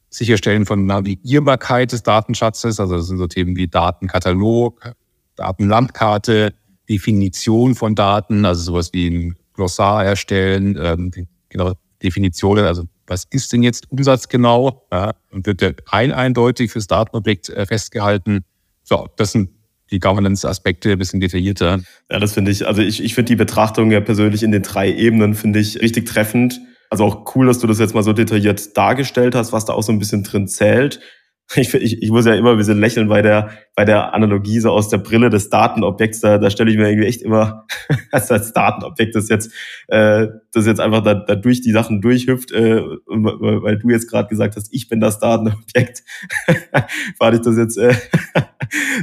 Sicherstellen 0.10 0.65
von 0.65 0.86
Navigierbarkeit 0.86 1.91
des 1.91 2.04
Datenschatzes, 2.04 2.80
also 2.80 2.95
das 2.95 3.08
sind 3.08 3.17
so 3.17 3.28
Themen 3.28 3.56
wie 3.58 3.67
Datenkatalog, 3.67 4.95
Datenlandkarte, 5.36 6.54
Definition 6.89 7.75
von 7.75 7.95
Daten, 7.95 8.45
also 8.45 8.62
sowas 8.62 8.91
wie 8.93 9.10
ein 9.10 9.36
Glossar 9.54 10.06
erstellen, 10.06 10.78
ähm, 10.82 11.12
genau, 11.49 11.73
Definitionen, 12.01 12.65
also 12.65 12.84
was 13.08 13.25
ist 13.30 13.54
denn 13.54 13.63
jetzt 13.63 13.91
Umsatz 13.91 14.30
genau? 14.30 14.88
Ja, 14.91 15.13
und 15.32 15.45
wird 15.45 15.62
der 15.62 15.75
rein 15.88 16.12
eindeutig 16.12 16.71
fürs 16.71 16.88
Datenobjekt 16.88 17.49
äh, 17.49 17.65
festgehalten? 17.65 18.45
So, 18.84 19.08
das 19.17 19.32
sind 19.32 19.49
die 19.91 19.99
Governance-Aspekte 19.99 20.91
ein 20.91 20.97
bisschen 20.97 21.19
detaillierter. 21.19 21.79
Ja, 22.09 22.19
das 22.19 22.33
finde 22.33 22.51
ich, 22.51 22.67
also 22.67 22.81
ich, 22.81 23.03
ich 23.03 23.13
finde 23.15 23.29
die 23.29 23.35
Betrachtung 23.35 23.91
ja 23.91 24.01
persönlich 24.01 24.43
in 24.43 24.51
den 24.51 24.63
drei 24.63 24.91
Ebenen, 24.91 25.35
finde 25.35 25.59
ich 25.59 25.81
richtig 25.81 26.07
treffend. 26.07 26.59
Also 26.89 27.05
auch 27.05 27.35
cool, 27.35 27.47
dass 27.47 27.59
du 27.59 27.67
das 27.67 27.79
jetzt 27.79 27.95
mal 27.95 28.03
so 28.03 28.13
detailliert 28.13 28.77
dargestellt 28.77 29.35
hast, 29.35 29.51
was 29.51 29.65
da 29.65 29.73
auch 29.73 29.83
so 29.83 29.91
ein 29.91 29.99
bisschen 29.99 30.23
drin 30.23 30.47
zählt. 30.47 30.99
Ich, 31.55 31.73
ich, 31.73 32.01
ich 32.01 32.10
muss 32.10 32.25
ja 32.25 32.34
immer 32.34 32.51
ein 32.51 32.58
bisschen 32.58 32.79
lächeln 32.79 33.08
bei 33.08 33.21
der, 33.21 33.49
bei 33.75 33.86
der 33.86 34.13
Analogie 34.13 34.60
so 34.60 34.71
aus 34.71 34.89
der 34.89 34.97
Brille 34.97 35.29
des 35.29 35.49
Datenobjekts. 35.49 36.19
Da, 36.19 36.38
da 36.38 36.49
stelle 36.49 36.71
ich 36.71 36.77
mir 36.77 36.89
irgendwie 36.89 37.08
echt 37.08 37.21
immer, 37.21 37.65
dass 38.12 38.27
das 38.27 38.51
Datenobjekt 38.51 39.15
das 39.15 39.29
jetzt, 39.29 39.51
äh, 39.88 40.27
das 40.51 40.65
jetzt 40.65 40.79
einfach 40.79 41.03
da, 41.03 41.13
da 41.13 41.36
durch 41.36 41.62
die 41.62 41.71
Sachen 41.71 42.01
durchhüpft, 42.01 42.51
äh, 42.51 42.81
weil 43.05 43.77
du 43.77 43.89
jetzt 43.89 44.10
gerade 44.10 44.27
gesagt 44.27 44.55
hast, 44.55 44.73
ich 44.73 44.89
bin 44.89 44.99
das 44.99 45.19
Datenobjekt. 45.19 46.03
Fand 47.19 47.36
ich 47.36 47.41
das 47.41 47.58
jetzt 47.58 47.77
äh, 47.77 47.93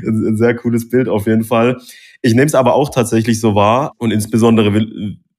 ein 0.04 0.36
sehr 0.36 0.54
cooles 0.56 0.88
Bild 0.88 1.08
auf 1.08 1.26
jeden 1.26 1.44
Fall. 1.44 1.78
Ich 2.22 2.34
nehme 2.34 2.46
es 2.46 2.54
aber 2.54 2.74
auch 2.74 2.90
tatsächlich 2.90 3.40
so 3.40 3.54
wahr 3.54 3.92
und 3.98 4.10
insbesondere, 4.10 4.86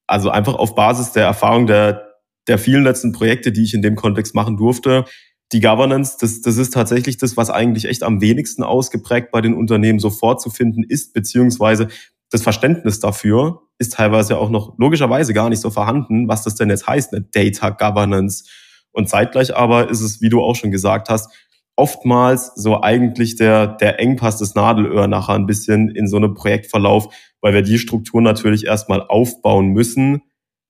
also 0.07 0.29
einfach 0.29 0.55
auf 0.55 0.75
Basis 0.75 1.11
der 1.11 1.25
Erfahrung 1.25 1.67
der, 1.67 2.13
der 2.47 2.57
vielen 2.57 2.83
letzten 2.83 3.13
Projekte, 3.13 3.51
die 3.51 3.63
ich 3.63 3.73
in 3.73 3.81
dem 3.81 3.95
Kontext 3.95 4.35
machen 4.35 4.57
durfte, 4.57 5.05
die 5.53 5.61
Governance, 5.61 6.17
das, 6.19 6.41
das 6.41 6.57
ist 6.57 6.73
tatsächlich 6.73 7.17
das, 7.17 7.37
was 7.37 7.49
eigentlich 7.49 7.85
echt 7.85 8.03
am 8.03 8.21
wenigsten 8.21 8.63
ausgeprägt 8.63 9.31
bei 9.31 9.39
den 9.39 9.53
Unternehmen 9.53 9.99
so 9.99 10.09
vorzufinden 10.09 10.83
ist, 10.83 11.13
beziehungsweise 11.13 11.87
das 12.31 12.41
Verständnis 12.41 12.99
dafür 12.99 13.61
ist 13.77 13.93
teilweise 13.93 14.37
auch 14.37 14.49
noch 14.49 14.77
logischerweise 14.79 15.33
gar 15.33 15.49
nicht 15.49 15.61
so 15.61 15.69
vorhanden, 15.69 16.27
was 16.27 16.43
das 16.43 16.55
denn 16.55 16.69
jetzt 16.69 16.87
heißt, 16.87 17.13
eine 17.13 17.23
Data 17.23 17.69
Governance. 17.69 18.45
Und 18.91 19.07
zeitgleich 19.07 19.55
aber 19.55 19.89
ist 19.89 20.01
es, 20.01 20.21
wie 20.21 20.29
du 20.29 20.41
auch 20.41 20.55
schon 20.55 20.71
gesagt 20.71 21.09
hast, 21.09 21.31
oftmals 21.75 22.51
so 22.55 22.81
eigentlich 22.81 23.35
der, 23.35 23.67
der 23.67 23.99
Engpass 23.99 24.37
des 24.37 24.55
Nadelöhr 24.55 25.07
nachher 25.07 25.35
ein 25.35 25.45
bisschen 25.45 25.89
in 25.89 26.07
so 26.07 26.17
einem 26.17 26.33
Projektverlauf, 26.33 27.13
weil 27.41 27.53
wir 27.53 27.61
die 27.61 27.79
Struktur 27.79 28.21
natürlich 28.21 28.65
erstmal 28.65 29.01
aufbauen 29.01 29.67
müssen, 29.67 30.23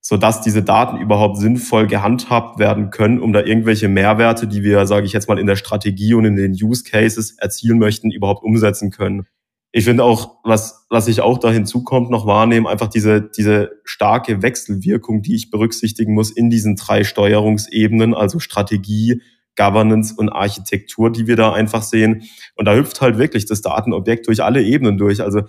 sodass 0.05 0.41
diese 0.41 0.61
Daten 0.61 0.97
überhaupt 0.97 1.37
sinnvoll 1.37 1.87
gehandhabt 1.87 2.59
werden 2.59 2.89
können, 2.89 3.21
um 3.21 3.31
da 3.31 3.39
irgendwelche 3.41 3.87
Mehrwerte, 3.87 4.47
die 4.47 4.61
wir, 4.61 4.85
sage 4.85 5.05
ich 5.05 5.13
jetzt 5.13 5.29
mal, 5.29 5.39
in 5.39 5.47
der 5.47 5.55
Strategie 5.55 6.13
und 6.13 6.25
in 6.25 6.35
den 6.35 6.51
Use 6.51 6.83
Cases 6.83 7.37
erzielen 7.39 7.79
möchten, 7.79 8.11
überhaupt 8.11 8.43
umsetzen 8.43 8.91
können. 8.91 9.27
Ich 9.71 9.85
finde 9.85 10.03
auch, 10.03 10.35
was, 10.43 10.85
was 10.89 11.07
ich 11.07 11.21
auch 11.21 11.37
da 11.37 11.49
hinzukommt, 11.49 12.11
noch 12.11 12.27
wahrnehmen, 12.27 12.67
einfach 12.67 12.89
diese, 12.89 13.21
diese 13.21 13.71
starke 13.85 14.41
Wechselwirkung, 14.41 15.21
die 15.21 15.35
ich 15.35 15.51
berücksichtigen 15.51 16.13
muss 16.13 16.31
in 16.31 16.49
diesen 16.49 16.75
drei 16.75 17.05
Steuerungsebenen, 17.05 18.13
also 18.13 18.39
Strategie, 18.39 19.21
Governance 19.55 20.13
und 20.17 20.29
Architektur, 20.29 21.11
die 21.11 21.27
wir 21.27 21.37
da 21.37 21.53
einfach 21.53 21.81
sehen. 21.81 22.23
Und 22.55 22.65
da 22.65 22.75
hüpft 22.75 22.99
halt 22.99 23.17
wirklich 23.17 23.45
das 23.45 23.61
Datenobjekt 23.61 24.27
durch 24.27 24.43
alle 24.43 24.61
Ebenen 24.61 24.97
durch. 24.97 25.21
Also 25.21 25.43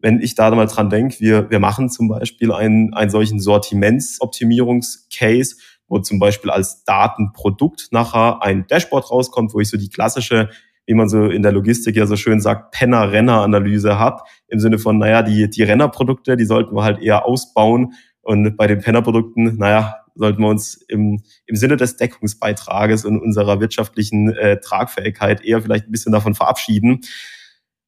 wenn 0.00 0.20
ich 0.20 0.34
da 0.34 0.54
mal 0.54 0.66
dran 0.66 0.90
denke, 0.90 1.20
wir, 1.20 1.50
wir 1.50 1.58
machen 1.58 1.90
zum 1.90 2.08
Beispiel 2.08 2.52
einen, 2.52 2.94
einen 2.94 3.10
solchen 3.10 3.40
Sortimentsoptimierungscase, 3.40 5.56
wo 5.88 5.98
zum 5.98 6.18
Beispiel 6.18 6.50
als 6.50 6.84
Datenprodukt 6.84 7.88
nachher 7.90 8.42
ein 8.42 8.66
Dashboard 8.66 9.10
rauskommt, 9.10 9.52
wo 9.54 9.60
ich 9.60 9.68
so 9.68 9.76
die 9.76 9.90
klassische, 9.90 10.48
wie 10.86 10.94
man 10.94 11.08
so 11.08 11.26
in 11.26 11.42
der 11.42 11.52
Logistik 11.52 11.96
ja 11.96 12.06
so 12.06 12.16
schön 12.16 12.40
sagt, 12.40 12.72
Penner-Renner-Analyse 12.72 13.98
habe, 13.98 14.22
im 14.48 14.60
Sinne 14.60 14.78
von, 14.78 14.98
naja, 14.98 15.22
die, 15.22 15.50
die 15.50 15.62
Rennerprodukte, 15.62 16.36
die 16.36 16.44
sollten 16.44 16.74
wir 16.74 16.84
halt 16.84 17.02
eher 17.02 17.26
ausbauen 17.26 17.94
und 18.22 18.56
bei 18.56 18.66
den 18.66 18.80
Penner-Produkten, 18.80 19.56
naja, 19.56 19.96
sollten 20.14 20.42
wir 20.42 20.48
uns 20.48 20.74
im, 20.88 21.22
im 21.46 21.56
Sinne 21.56 21.76
des 21.76 21.96
Deckungsbeitrages 21.96 23.04
und 23.04 23.20
unserer 23.20 23.60
wirtschaftlichen 23.60 24.34
äh, 24.34 24.60
Tragfähigkeit 24.60 25.44
eher 25.44 25.62
vielleicht 25.62 25.86
ein 25.86 25.92
bisschen 25.92 26.12
davon 26.12 26.34
verabschieden. 26.34 27.00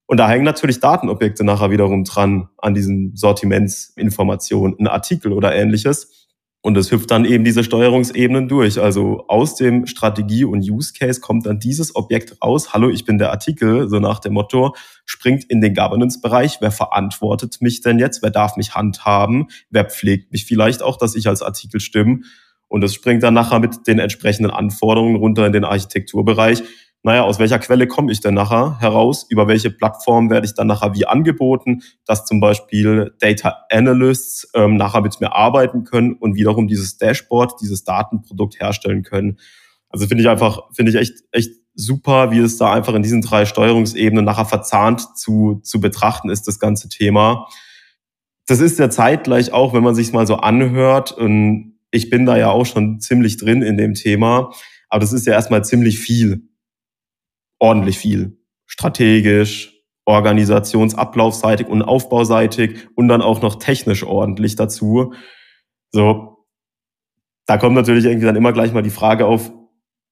Und 0.06 0.18
da 0.18 0.28
hängen 0.28 0.44
natürlich 0.44 0.80
Datenobjekte 0.80 1.44
nachher 1.44 1.70
wiederum 1.70 2.04
dran 2.04 2.48
an 2.58 2.74
diesen 2.74 3.16
Sortimentsinformationen, 3.16 4.78
ein 4.78 4.86
Artikel 4.86 5.32
oder 5.32 5.54
ähnliches. 5.54 6.22
Und 6.64 6.76
es 6.76 6.92
hüpft 6.92 7.10
dann 7.10 7.24
eben 7.24 7.42
diese 7.42 7.64
Steuerungsebenen 7.64 8.46
durch. 8.46 8.80
Also 8.80 9.24
aus 9.26 9.56
dem 9.56 9.86
Strategie- 9.86 10.44
und 10.44 10.60
Use 10.60 10.92
Case 10.92 11.20
kommt 11.20 11.44
dann 11.44 11.58
dieses 11.58 11.96
Objekt 11.96 12.36
raus. 12.40 12.72
Hallo, 12.72 12.88
ich 12.88 13.04
bin 13.04 13.18
der 13.18 13.30
Artikel, 13.30 13.88
so 13.88 13.98
nach 13.98 14.20
dem 14.20 14.34
Motto, 14.34 14.74
springt 15.04 15.42
in 15.44 15.60
den 15.60 15.74
Governance-Bereich. 15.74 16.58
Wer 16.60 16.70
verantwortet 16.70 17.60
mich 17.60 17.80
denn 17.80 17.98
jetzt? 17.98 18.22
Wer 18.22 18.30
darf 18.30 18.56
mich 18.56 18.76
handhaben? 18.76 19.48
Wer 19.70 19.86
pflegt 19.86 20.30
mich 20.30 20.46
vielleicht 20.46 20.82
auch, 20.82 20.96
dass 20.96 21.16
ich 21.16 21.26
als 21.26 21.42
Artikel 21.42 21.80
stimme? 21.80 22.20
Und 22.68 22.84
es 22.84 22.94
springt 22.94 23.24
dann 23.24 23.34
nachher 23.34 23.58
mit 23.58 23.88
den 23.88 23.98
entsprechenden 23.98 24.52
Anforderungen 24.52 25.16
runter 25.16 25.44
in 25.46 25.52
den 25.52 25.64
Architekturbereich 25.64 26.62
naja, 27.04 27.24
aus 27.24 27.40
welcher 27.40 27.58
Quelle 27.58 27.88
komme 27.88 28.12
ich 28.12 28.20
denn 28.20 28.34
nachher 28.34 28.78
heraus? 28.78 29.26
Über 29.28 29.48
welche 29.48 29.70
Plattform 29.70 30.30
werde 30.30 30.46
ich 30.46 30.54
dann 30.54 30.68
nachher 30.68 30.94
wie 30.94 31.06
angeboten, 31.06 31.82
dass 32.06 32.26
zum 32.26 32.38
Beispiel 32.38 33.12
Data 33.18 33.64
Analysts 33.70 34.48
ähm, 34.54 34.76
nachher 34.76 35.00
mit 35.00 35.20
mir 35.20 35.34
arbeiten 35.34 35.82
können 35.82 36.14
und 36.14 36.36
wiederum 36.36 36.68
dieses 36.68 36.98
Dashboard, 36.98 37.60
dieses 37.60 37.82
Datenprodukt 37.82 38.60
herstellen 38.60 39.02
können. 39.02 39.38
Also 39.88 40.06
finde 40.06 40.22
ich 40.22 40.28
einfach, 40.28 40.60
finde 40.72 40.92
ich 40.92 40.98
echt, 40.98 41.24
echt 41.32 41.50
super, 41.74 42.30
wie 42.30 42.38
es 42.38 42.56
da 42.56 42.72
einfach 42.72 42.94
in 42.94 43.02
diesen 43.02 43.20
drei 43.20 43.46
Steuerungsebenen 43.46 44.24
nachher 44.24 44.44
verzahnt 44.44 45.16
zu, 45.16 45.60
zu 45.64 45.80
betrachten 45.80 46.30
ist, 46.30 46.46
das 46.46 46.60
ganze 46.60 46.88
Thema. 46.88 47.48
Das 48.46 48.60
ist 48.60 48.78
ja 48.78 48.90
zeitgleich 48.90 49.52
auch, 49.52 49.74
wenn 49.74 49.82
man 49.82 49.94
sich 49.94 50.12
mal 50.12 50.26
so 50.26 50.36
anhört, 50.36 51.12
und 51.12 51.78
ich 51.90 52.10
bin 52.10 52.26
da 52.26 52.36
ja 52.36 52.50
auch 52.50 52.66
schon 52.66 53.00
ziemlich 53.00 53.38
drin 53.38 53.62
in 53.62 53.76
dem 53.76 53.94
Thema, 53.94 54.52
aber 54.88 55.00
das 55.00 55.12
ist 55.12 55.26
ja 55.26 55.32
erstmal 55.32 55.64
ziemlich 55.64 55.98
viel 55.98 56.51
ordentlich 57.62 57.96
viel. 57.96 58.38
Strategisch, 58.66 59.72
organisationsablaufseitig 60.04 61.68
und 61.68 61.82
aufbauseitig 61.82 62.88
und 62.96 63.08
dann 63.08 63.22
auch 63.22 63.40
noch 63.40 63.54
technisch 63.56 64.02
ordentlich 64.02 64.56
dazu. 64.56 65.14
So, 65.92 66.46
da 67.46 67.58
kommt 67.58 67.76
natürlich 67.76 68.04
irgendwie 68.04 68.26
dann 68.26 68.36
immer 68.36 68.52
gleich 68.52 68.72
mal 68.72 68.82
die 68.82 68.90
Frage 68.90 69.26
auf, 69.26 69.52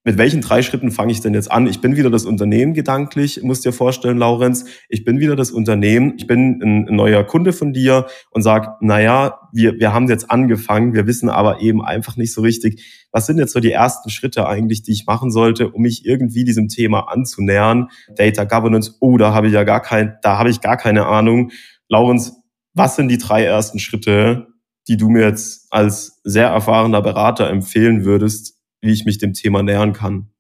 mit 0.03 0.17
welchen 0.17 0.41
drei 0.41 0.63
Schritten 0.63 0.91
fange 0.91 1.13
ich 1.13 1.21
denn 1.21 1.35
jetzt 1.35 1.53
an? 1.53 1.67
Ich 1.67 1.83
bin 1.83 1.95
wieder 1.95 2.09
das 2.09 2.25
Unternehmen 2.25 2.73
gedanklich, 2.73 3.43
muss 3.43 3.61
dir 3.61 3.73
vorstellen, 3.73 4.17
Laurenz. 4.17 4.65
Ich 4.89 5.05
bin 5.05 5.21
wieder 5.21 5.37
das 5.37 5.51
Unternehmen. 5.51 6.15
Ich 6.17 6.27
bin 6.27 6.59
ein, 6.63 6.89
ein 6.89 6.97
neuer 6.97 7.23
Kunde 7.25 7.53
von 7.53 7.75
dir 7.75 8.07
und 8.31 8.41
sag, 8.41 8.81
naja, 8.81 9.39
wir, 9.53 9.79
wir 9.79 9.93
haben 9.93 10.09
jetzt 10.09 10.31
angefangen. 10.31 10.95
Wir 10.95 11.07
wissen 11.07 11.29
aber 11.29 11.61
eben 11.61 11.85
einfach 11.85 12.17
nicht 12.17 12.33
so 12.33 12.41
richtig, 12.41 13.09
was 13.13 13.27
sind 13.27 13.39
jetzt 13.39 13.53
so 13.53 13.61
die 13.61 13.73
ersten 13.73 14.09
Schritte 14.09 14.49
eigentlich, 14.49 14.83
die 14.83 14.93
ich 14.93 15.07
machen 15.07 15.31
sollte, 15.31 15.69
um 15.69 15.83
mich 15.83 16.07
irgendwie 16.07 16.45
diesem 16.45 16.69
Thema 16.69 17.09
anzunähern? 17.13 17.89
Data 18.17 18.45
Governance, 18.45 18.97
oh, 19.01 19.19
da 19.19 19.35
habe 19.35 19.49
ich 19.49 19.53
ja 19.53 19.65
gar 19.65 19.83
kein, 19.83 20.17
da 20.23 20.39
habe 20.39 20.49
ich 20.49 20.63
gar 20.63 20.79
keine 20.79 21.07
Ahnung. 21.07 21.51
Laurenz, 21.89 22.33
was 22.73 22.97
sind 22.97 23.09
die 23.09 23.19
drei 23.19 23.45
ersten 23.45 23.79
Schritte, 23.79 24.47
die 24.89 24.97
du 24.97 25.11
mir 25.11 25.27
jetzt 25.27 25.67
als 25.71 26.21
sehr 26.25 26.49
erfahrener 26.49 27.03
Berater 27.03 27.51
empfehlen 27.51 28.05
würdest, 28.07 28.60
wie 28.81 28.93
ich 28.93 29.05
mich 29.05 29.19
dem 29.19 29.33
Thema 29.33 29.63
nähern 29.63 29.93
kann. 29.93 30.31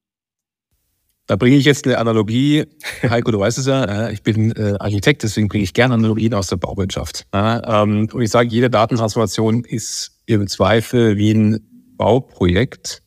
Da 1.26 1.36
bringe 1.36 1.56
ich 1.56 1.64
jetzt 1.64 1.86
eine 1.86 1.98
Analogie. 1.98 2.64
Heiko, 3.08 3.30
du 3.30 3.38
weißt 3.38 3.58
es 3.58 3.66
ja, 3.66 4.10
ich 4.10 4.22
bin 4.22 4.50
äh, 4.52 4.74
Architekt, 4.80 5.22
deswegen 5.22 5.48
bringe 5.48 5.62
ich 5.62 5.74
gerne 5.74 5.94
Analogien 5.94 6.34
aus 6.34 6.48
der 6.48 6.56
Bauwirtschaft. 6.56 7.26
Ähm, 7.32 8.08
und 8.12 8.20
ich 8.20 8.30
sage, 8.30 8.48
jede 8.48 8.68
Datentransformation 8.68 9.64
ist 9.64 10.10
im 10.26 10.48
Zweifel 10.48 11.16
wie 11.16 11.32
ein 11.32 11.60
Bauprojekt, 11.96 13.02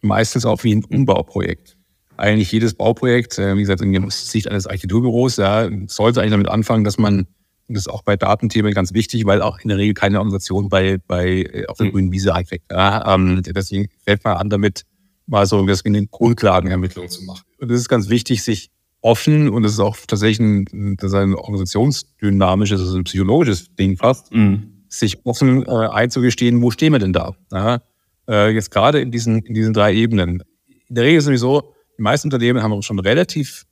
meistens 0.00 0.46
auch 0.46 0.64
wie 0.64 0.76
ein 0.76 0.84
Umbauprojekt. 0.84 1.76
Eigentlich 2.16 2.52
jedes 2.52 2.74
Bauprojekt, 2.74 3.38
äh, 3.38 3.56
wie 3.56 3.60
gesagt, 3.60 3.82
aus 3.82 4.30
Sicht 4.30 4.48
eines 4.48 4.66
Architekturbüros, 4.66 5.34
sollte 5.34 6.20
eigentlich 6.20 6.30
damit 6.30 6.48
anfangen, 6.48 6.84
dass 6.84 6.96
man 6.96 7.26
und 7.68 7.74
das 7.74 7.86
ist 7.86 7.88
auch 7.88 8.02
bei 8.02 8.16
Datenthemen 8.16 8.74
ganz 8.74 8.92
wichtig, 8.92 9.24
weil 9.26 9.42
auch 9.42 9.58
in 9.60 9.68
der 9.68 9.78
Regel 9.78 9.94
keine 9.94 10.18
Organisation 10.18 10.68
bei, 10.68 10.98
bei 11.06 11.42
äh, 11.42 11.66
auf 11.66 11.78
der 11.78 11.86
hm. 11.86 11.92
grünen 11.92 12.12
Wiese 12.12 12.34
einfängt. 12.34 12.64
Ja, 12.70 13.14
ähm, 13.14 13.42
deswegen 13.42 13.88
fällt 14.04 14.24
man 14.24 14.36
an, 14.36 14.50
damit 14.50 14.84
mal 15.26 15.46
so 15.46 15.64
das 15.66 15.80
in 15.82 15.94
den 15.94 16.10
Grundlagenermittlungen 16.10 17.10
zu 17.10 17.24
machen. 17.24 17.44
Und 17.58 17.70
das 17.70 17.80
ist 17.80 17.88
ganz 17.88 18.08
wichtig, 18.10 18.42
sich 18.42 18.70
offen, 19.00 19.48
und 19.48 19.62
das 19.62 19.72
ist 19.72 19.80
auch 19.80 19.96
tatsächlich 20.06 20.40
ein, 20.40 20.96
das 20.96 21.12
ist 21.12 21.14
ein 21.14 21.34
organisationsdynamisches, 21.34 22.80
also 22.80 22.96
ein 22.96 23.04
psychologisches 23.04 23.74
Ding 23.74 23.96
fast, 23.96 24.32
mhm. 24.32 24.84
sich 24.88 25.24
offen 25.24 25.64
äh, 25.66 25.70
einzugestehen, 25.70 26.60
wo 26.62 26.70
stehen 26.70 26.92
wir 26.92 26.98
denn 26.98 27.12
da? 27.12 27.34
Ja? 27.52 27.80
äh, 28.28 28.50
jetzt 28.50 28.70
gerade 28.70 29.00
in 29.00 29.10
diesen, 29.10 29.40
in 29.42 29.54
diesen 29.54 29.72
drei 29.72 29.94
Ebenen. 29.94 30.42
In 30.88 30.94
der 30.94 31.04
Regel 31.04 31.18
ist 31.18 31.24
es 31.24 31.26
sowieso, 31.26 31.74
die 31.98 32.02
meisten 32.02 32.28
Unternehmen 32.28 32.62
haben 32.62 32.82
schon 32.82 32.98
relativ, 32.98 33.64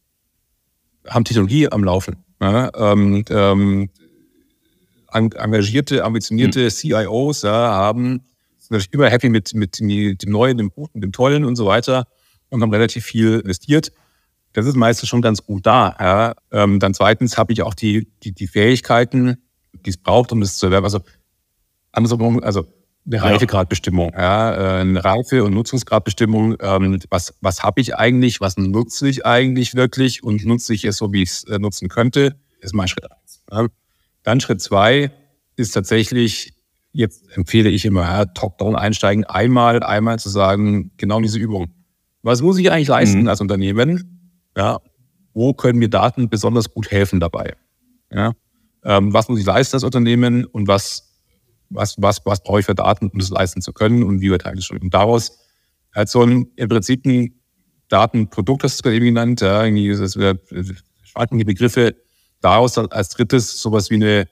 haben 1.08 1.24
Technologie 1.24 1.68
am 1.68 1.84
Laufen. 1.84 2.16
Ja, 2.42 2.70
ähm, 2.74 3.24
ähm, 3.30 3.88
engagierte, 5.12 6.04
ambitionierte 6.04 6.64
mhm. 6.64 6.70
CIOs 6.70 7.42
ja, 7.42 7.52
haben 7.52 8.22
sind 8.62 8.70
natürlich 8.72 8.92
immer 8.92 9.10
happy 9.10 9.28
mit, 9.28 9.54
mit, 9.54 9.80
dem 9.80 10.16
Neuen, 10.26 10.58
dem 10.58 10.70
Guten, 10.70 11.00
dem 11.00 11.12
Tollen 11.12 11.44
und 11.44 11.56
so 11.56 11.66
weiter 11.66 12.06
und 12.48 12.62
haben 12.62 12.72
relativ 12.72 13.04
viel 13.04 13.40
investiert. 13.40 13.92
Das 14.54 14.66
ist 14.66 14.76
meistens 14.76 15.08
schon 15.08 15.22
ganz 15.22 15.44
gut 15.44 15.66
da. 15.66 15.96
Ja. 15.98 16.34
Ähm, 16.50 16.78
dann 16.78 16.94
zweitens 16.94 17.38
habe 17.38 17.52
ich 17.52 17.62
auch 17.62 17.74
die, 17.74 18.08
die, 18.22 18.32
die 18.32 18.46
Fähigkeiten, 18.46 19.38
die 19.72 19.90
es 19.90 19.96
braucht, 19.96 20.32
um 20.32 20.40
das 20.40 20.56
zu 20.56 20.66
erwerben. 20.66 20.84
Also, 20.84 21.00
also 22.42 22.66
eine 23.04 23.22
Reifegradbestimmung, 23.22 24.12
ja, 24.12 24.78
äh, 24.78 24.80
eine 24.80 25.04
Reife- 25.04 25.42
und 25.44 25.54
Nutzungsgradbestimmung. 25.54 26.56
Ähm, 26.60 27.00
was 27.10 27.34
was 27.40 27.62
habe 27.62 27.80
ich 27.80 27.96
eigentlich? 27.96 28.40
Was 28.40 28.56
nutze 28.56 29.08
ich 29.08 29.26
eigentlich 29.26 29.74
wirklich? 29.74 30.22
Und 30.22 30.44
nutze 30.44 30.72
ich 30.74 30.84
es 30.84 30.98
so, 30.98 31.12
wie 31.12 31.22
ich 31.22 31.30
es 31.30 31.44
äh, 31.44 31.58
nutzen 31.58 31.88
könnte? 31.88 32.36
Ist 32.60 32.74
mein 32.74 32.88
Schritt 32.88 33.10
eins. 33.10 33.42
Ja. 33.50 33.66
Dann 34.22 34.40
Schritt 34.40 34.60
zwei 34.60 35.10
ist 35.56 35.72
tatsächlich, 35.72 36.54
jetzt 36.92 37.36
empfehle 37.36 37.70
ich 37.70 37.84
immer, 37.84 38.02
ja, 38.02 38.24
Top-Down 38.24 38.76
einsteigen, 38.76 39.24
einmal, 39.24 39.82
einmal 39.82 40.18
zu 40.18 40.28
sagen, 40.28 40.92
genau 40.96 41.20
diese 41.20 41.38
Übung. 41.38 41.72
Was 42.22 42.40
muss 42.40 42.58
ich 42.58 42.70
eigentlich 42.70 42.88
leisten 42.88 43.22
mhm. 43.22 43.28
als 43.28 43.40
Unternehmen? 43.40 44.32
Ja, 44.56 44.78
wo 45.34 45.54
können 45.54 45.78
mir 45.78 45.90
Daten 45.90 46.28
besonders 46.28 46.70
gut 46.70 46.90
helfen 46.90 47.18
dabei? 47.18 47.54
Ja, 48.12 48.32
ähm, 48.84 49.12
was 49.12 49.28
muss 49.28 49.40
ich 49.40 49.46
leisten 49.46 49.76
als 49.76 49.84
Unternehmen 49.84 50.44
und 50.44 50.68
was 50.68 51.11
was, 51.72 51.96
was, 51.98 52.20
was 52.24 52.42
brauche 52.42 52.60
ich 52.60 52.66
für 52.66 52.74
Daten, 52.74 53.08
um 53.08 53.18
das 53.18 53.30
leisten 53.30 53.62
zu 53.62 53.72
können 53.72 54.02
und 54.02 54.20
wie 54.20 54.30
wird 54.30 54.46
eigentlich 54.46 54.66
schon. 54.66 54.78
Und 54.78 54.92
daraus 54.92 55.38
halt 55.94 56.08
so 56.08 56.22
ein, 56.22 56.48
im 56.56 56.68
Prinzip 56.68 57.04
ein 57.04 57.34
Datenprodukt, 57.88 58.64
hast 58.64 58.78
du 58.78 58.82
gerade 58.84 58.96
eben 58.96 59.06
genannt, 59.06 59.40
ja, 59.40 59.64
irgendwie 59.64 59.90
das 59.90 60.14
schwankende 61.02 61.44
Begriffe, 61.44 61.94
daraus 62.40 62.78
als 62.78 63.10
drittes 63.10 63.60
sowas 63.60 63.90
wie 63.90 63.96
eine 63.96 64.28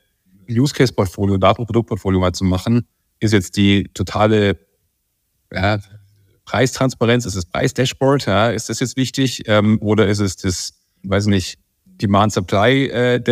Use 0.49 0.75
Case 0.75 0.93
Portfolio, 0.93 1.37
Datenproduktportfolio 1.37 2.21
mal 2.21 2.33
zu 2.33 2.45
machen, 2.45 2.87
ist 3.21 3.33
jetzt 3.33 3.57
die 3.57 3.85
totale 3.95 4.59
ja, 5.53 5.79
Preistransparenz, 6.45 7.27
ist 7.27 7.37
das 7.37 7.47
Preisdashboard, 7.47 8.27
ja, 8.27 8.51
ist 8.51 8.69
das 8.69 8.81
jetzt 8.81 8.97
wichtig? 8.97 9.43
Ähm, 9.47 9.79
oder 9.81 10.09
ist 10.09 10.21
es 10.21 10.37
das, 10.37 10.73
weiß 11.03 11.27
nicht, 11.27 11.59
Demand 11.85 12.33
Supply 12.33 12.87
äh, 12.87 13.23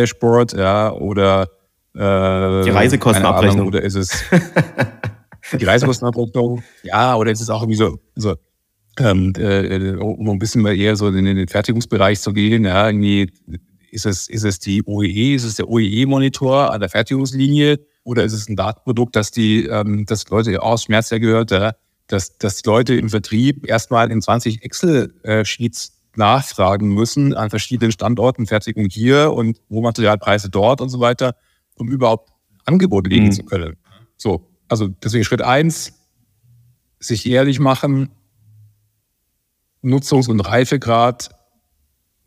ja, 0.55 0.91
oder 0.93 1.49
die 1.95 2.69
Reisekostenabrechnung. 2.69 3.67
oder 3.67 3.81
ist 3.81 3.95
es 3.95 4.23
die 5.59 5.65
Reisekostenabrechnung? 5.65 6.63
ja, 6.83 7.15
oder 7.15 7.31
ist 7.31 7.41
es 7.41 7.49
auch 7.49 7.61
irgendwie 7.61 7.77
so, 7.77 7.99
so 8.15 8.35
ähm, 8.99 9.33
äh, 9.37 9.95
um 9.95 10.29
ein 10.29 10.39
bisschen 10.39 10.61
mal 10.61 10.75
eher 10.75 10.95
so 10.95 11.07
in 11.07 11.25
den 11.25 11.47
Fertigungsbereich 11.47 12.19
zu 12.19 12.33
gehen, 12.33 12.65
ja, 12.65 12.87
irgendwie 12.87 13.31
ist 13.91 14.05
es, 14.05 14.27
ist 14.27 14.43
es 14.43 14.59
die 14.59 14.83
OEE, 14.85 15.35
ist 15.35 15.45
es 15.45 15.55
der 15.55 15.69
OEE-Monitor 15.69 16.71
an 16.71 16.79
der 16.79 16.89
Fertigungslinie 16.89 17.79
oder 18.03 18.23
ist 18.23 18.33
es 18.33 18.47
ein 18.47 18.55
Datenprodukt, 18.55 19.15
dass 19.15 19.31
die, 19.31 19.65
ähm, 19.65 20.05
dass 20.05 20.29
Leute 20.29 20.61
aus 20.61 20.83
Schmerz 20.83 21.09
ja 21.09 21.17
gehört, 21.17 21.51
ja, 21.51 21.73
dass, 22.07 22.37
dass 22.37 22.61
die 22.61 22.69
Leute 22.69 22.95
im 22.95 23.09
Vertrieb 23.09 23.67
erstmal 23.67 24.11
in 24.11 24.21
20 24.21 24.63
Excel-Sheets 24.63 25.99
nachfragen 26.15 26.89
müssen 26.89 27.33
an 27.33 27.49
verschiedenen 27.49 27.91
Standorten, 27.91 28.47
Fertigung 28.47 28.87
hier 28.89 29.31
und 29.31 29.61
Rohmaterialpreise 29.69 30.49
dort 30.49 30.81
und 30.81 30.89
so 30.89 30.99
weiter 30.99 31.35
um 31.79 31.89
überhaupt 31.89 32.29
Angebot 32.65 33.07
legen 33.07 33.25
mhm. 33.25 33.31
zu 33.31 33.43
können. 33.43 33.77
So, 34.17 34.47
also 34.67 34.87
deswegen 34.87 35.23
Schritt 35.23 35.41
eins, 35.41 35.93
sich 36.99 37.29
ehrlich 37.29 37.59
machen, 37.59 38.09
Nutzungs- 39.81 40.29
und 40.29 40.41
Reifegrad 40.41 41.31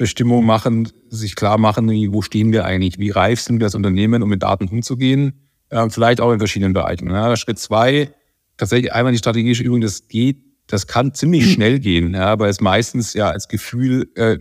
Bestimmung 0.02 0.44
machen, 0.44 0.88
sich 1.10 1.36
klar 1.36 1.58
machen, 1.58 1.88
wo 2.12 2.22
stehen 2.22 2.52
wir 2.52 2.64
eigentlich, 2.64 2.98
wie 2.98 3.10
reif 3.10 3.40
sind 3.40 3.60
wir 3.60 3.66
als 3.66 3.76
Unternehmen, 3.76 4.22
um 4.22 4.28
mit 4.28 4.42
Daten 4.42 4.66
umzugehen, 4.66 5.48
äh, 5.68 5.88
vielleicht 5.90 6.20
auch 6.20 6.32
in 6.32 6.38
verschiedenen 6.38 6.72
Bereichen. 6.72 7.08
Ja. 7.08 7.36
Schritt 7.36 7.60
zwei, 7.60 8.10
tatsächlich 8.56 8.92
einmal 8.92 9.12
die 9.12 9.18
strategische 9.18 9.62
Übung, 9.62 9.80
das 9.80 10.08
geht, 10.08 10.38
das 10.66 10.88
kann 10.88 11.14
ziemlich 11.14 11.46
mhm. 11.46 11.50
schnell 11.50 11.78
gehen, 11.78 12.14
ja, 12.14 12.36
weil 12.38 12.50
es 12.50 12.60
meistens 12.60 13.14
ja 13.14 13.30
als 13.30 13.46
Gefühl 13.46 14.10
äh, 14.16 14.38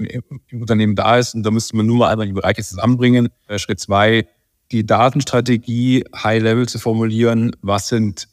im 0.48 0.62
Unternehmen 0.62 0.96
da 0.96 1.18
ist 1.18 1.36
und 1.36 1.44
da 1.44 1.52
müsste 1.52 1.76
man 1.78 1.86
nur 1.86 1.98
mal 1.98 2.10
einmal 2.10 2.26
die 2.26 2.34
Bereiche 2.34 2.64
zusammenbringen. 2.64 3.30
Äh, 3.48 3.60
Schritt 3.60 3.80
zwei, 3.80 4.28
die 4.72 4.86
Datenstrategie 4.86 6.06
High-Level 6.16 6.68
zu 6.68 6.80
formulieren, 6.80 7.56
was 7.62 7.88
sind 7.90 8.28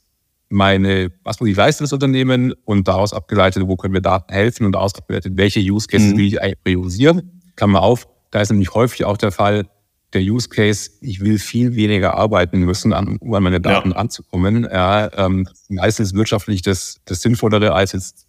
meine, 0.48 1.10
was 1.24 1.40
muss 1.40 1.50
ich 1.50 1.56
leisten 1.56 1.84
das 1.84 1.92
Unternehmen 1.92 2.54
und 2.64 2.88
daraus 2.88 3.12
abgeleitet, 3.12 3.64
wo 3.66 3.76
können 3.76 3.94
wir 3.94 4.00
Daten 4.00 4.32
helfen 4.32 4.64
und 4.64 4.72
daraus 4.72 4.94
abgeleitet, 4.94 5.36
welche 5.36 5.60
Use 5.60 5.86
Cases 5.86 6.12
mhm. 6.12 6.18
will 6.18 6.26
ich 6.26 6.40
eigentlich 6.40 6.62
priorisieren. 6.62 7.42
Klammer 7.56 7.82
auf, 7.82 8.08
da 8.30 8.40
ist 8.40 8.50
nämlich 8.50 8.72
häufig 8.74 9.04
auch 9.04 9.16
der 9.16 9.32
Fall, 9.32 9.66
der 10.14 10.22
Use 10.22 10.48
Case, 10.48 10.90
ich 11.02 11.20
will 11.20 11.38
viel 11.38 11.74
weniger 11.74 12.14
arbeiten 12.14 12.60
müssen, 12.60 12.92
um 12.94 13.34
an 13.34 13.42
meine 13.42 13.60
Daten 13.60 13.90
ja. 13.90 13.96
anzukommen. 13.96 14.64
Ja, 14.64 15.10
ähm, 15.18 15.46
meistens 15.68 16.14
wirtschaftlich 16.14 16.62
das, 16.62 17.00
das 17.04 17.20
Sinnvollere 17.20 17.74
als 17.74 17.92
jetzt 17.92 18.26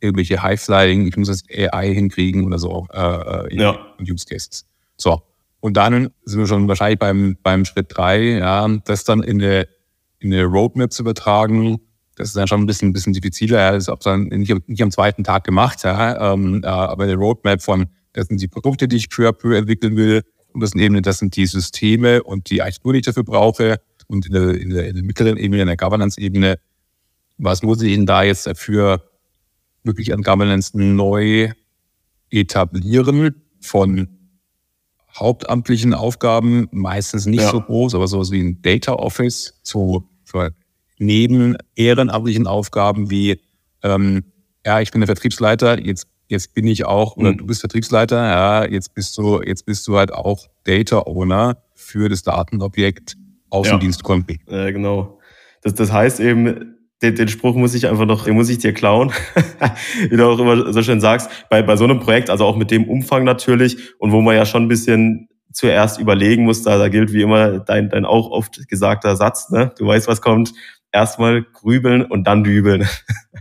irgendwelche 0.00 0.42
High-Flying, 0.42 1.06
ich 1.06 1.16
muss 1.16 1.28
jetzt 1.28 1.46
AI 1.50 1.92
hinkriegen 1.92 2.44
oder 2.44 2.58
so, 2.58 2.86
äh, 2.92 3.54
ja. 3.54 3.78
Use 4.00 4.24
Cases. 4.26 4.66
So, 4.96 5.22
und 5.64 5.78
dann 5.78 6.10
sind 6.26 6.40
wir 6.40 6.46
schon 6.46 6.68
wahrscheinlich 6.68 6.98
beim, 6.98 7.38
beim 7.42 7.64
Schritt 7.64 7.86
drei, 7.88 8.36
ja, 8.36 8.68
das 8.84 9.04
dann 9.04 9.22
in 9.22 9.40
eine, 9.40 9.66
in 10.18 10.30
eine 10.30 10.44
Roadmap 10.44 10.92
zu 10.92 11.02
übertragen. 11.02 11.80
Das 12.16 12.28
ist 12.28 12.36
dann 12.36 12.46
schon 12.46 12.60
ein 12.60 12.66
bisschen, 12.66 12.90
ein 12.90 12.92
bisschen 12.92 13.14
diffiziler. 13.14 13.58
Ja. 13.58 13.72
Das 13.72 13.88
ist 13.88 14.04
dann 14.04 14.24
nicht, 14.24 14.68
nicht 14.68 14.82
am 14.82 14.90
zweiten 14.90 15.24
Tag 15.24 15.44
gemacht, 15.44 15.82
ja. 15.84 16.34
Ähm, 16.34 16.62
aber 16.64 17.04
eine 17.04 17.14
Roadmap 17.14 17.62
von, 17.62 17.86
das 18.12 18.26
sind 18.26 18.42
die 18.42 18.46
Produkte, 18.46 18.88
die 18.88 18.96
ich 18.96 19.08
peu 19.08 19.26
à 19.26 19.32
peu 19.32 19.56
entwickeln 19.56 19.96
will. 19.96 20.20
Und 20.52 20.60
das 20.60 20.72
sind 20.72 20.82
eben, 20.82 21.00
das 21.00 21.20
sind 21.20 21.34
die 21.34 21.46
Systeme 21.46 22.22
und 22.22 22.50
die 22.50 22.60
Architektur, 22.60 22.92
die 22.92 22.98
ich 22.98 23.06
dafür 23.06 23.24
brauche. 23.24 23.80
Und 24.06 24.26
in 24.26 24.32
der, 24.34 24.60
in 24.60 24.68
der, 24.68 24.88
in 24.88 24.96
der 24.96 25.02
mittleren 25.02 25.38
Ebene, 25.38 25.62
in 25.62 25.68
der 25.68 25.78
Governance-Ebene, 25.78 26.58
was 27.38 27.62
muss 27.62 27.80
ich 27.80 27.94
denn 27.94 28.04
da 28.04 28.22
jetzt 28.22 28.46
dafür 28.46 29.02
wirklich 29.82 30.12
an 30.12 30.20
Governance 30.20 30.76
neu 30.78 31.52
etablieren 32.28 33.34
von 33.62 34.23
hauptamtlichen 35.16 35.94
Aufgaben 35.94 36.68
meistens 36.72 37.26
nicht 37.26 37.42
ja. 37.42 37.50
so 37.50 37.60
groß, 37.60 37.94
aber 37.94 38.08
sowas 38.08 38.30
wie 38.30 38.42
ein 38.42 38.62
Data 38.62 38.94
Office 38.94 39.60
zu 39.62 40.08
neben 40.98 41.56
ehrenamtlichen 41.76 42.46
Aufgaben 42.46 43.10
wie 43.10 43.40
ähm, 43.82 44.24
ja, 44.66 44.80
ich 44.80 44.90
bin 44.90 45.00
der 45.00 45.06
Vertriebsleiter, 45.06 45.78
jetzt 45.78 46.08
jetzt 46.26 46.54
bin 46.54 46.66
ich 46.66 46.86
auch 46.86 47.16
oder 47.16 47.32
mhm. 47.32 47.38
du 47.38 47.46
bist 47.46 47.60
Vertriebsleiter, 47.60 48.16
ja, 48.16 48.64
jetzt 48.64 48.94
bist 48.94 49.16
du 49.18 49.42
jetzt 49.42 49.66
bist 49.66 49.86
du 49.86 49.96
halt 49.96 50.12
auch 50.12 50.46
Data 50.64 51.00
Owner 51.06 51.58
für 51.74 52.08
das 52.08 52.22
Datenobjekt 52.22 53.16
Außendienst. 53.50 54.02
Ja, 54.48 54.70
genau. 54.70 55.20
Das, 55.62 55.74
das 55.74 55.92
heißt 55.92 56.18
eben, 56.20 56.76
den, 57.02 57.14
den 57.14 57.28
Spruch 57.28 57.54
muss 57.54 57.74
ich 57.74 57.88
einfach 57.88 58.06
noch, 58.06 58.24
den 58.24 58.34
muss 58.34 58.48
ich 58.48 58.58
dir 58.58 58.72
klauen, 58.72 59.12
wie 60.08 60.16
du 60.16 60.26
auch 60.26 60.38
immer 60.38 60.72
so 60.72 60.82
schön 60.82 61.00
sagst, 61.00 61.28
bei, 61.50 61.62
bei 61.62 61.76
so 61.76 61.84
einem 61.84 62.00
Projekt, 62.00 62.30
also 62.30 62.44
auch 62.44 62.56
mit 62.56 62.70
dem 62.70 62.88
Umfang 62.88 63.24
natürlich 63.24 63.98
und 63.98 64.12
wo 64.12 64.20
man 64.20 64.36
ja 64.36 64.46
schon 64.46 64.64
ein 64.64 64.68
bisschen 64.68 65.28
zuerst 65.52 66.00
überlegen 66.00 66.44
muss, 66.44 66.62
da, 66.62 66.78
da 66.78 66.88
gilt 66.88 67.12
wie 67.12 67.22
immer 67.22 67.60
dein, 67.60 67.88
dein 67.88 68.04
auch 68.04 68.30
oft 68.30 68.68
gesagter 68.68 69.16
Satz, 69.16 69.50
ne? 69.50 69.72
du 69.78 69.86
weißt, 69.86 70.08
was 70.08 70.20
kommt, 70.20 70.52
erstmal 70.92 71.42
grübeln 71.42 72.02
und 72.02 72.26
dann 72.26 72.44
dübeln. 72.44 72.88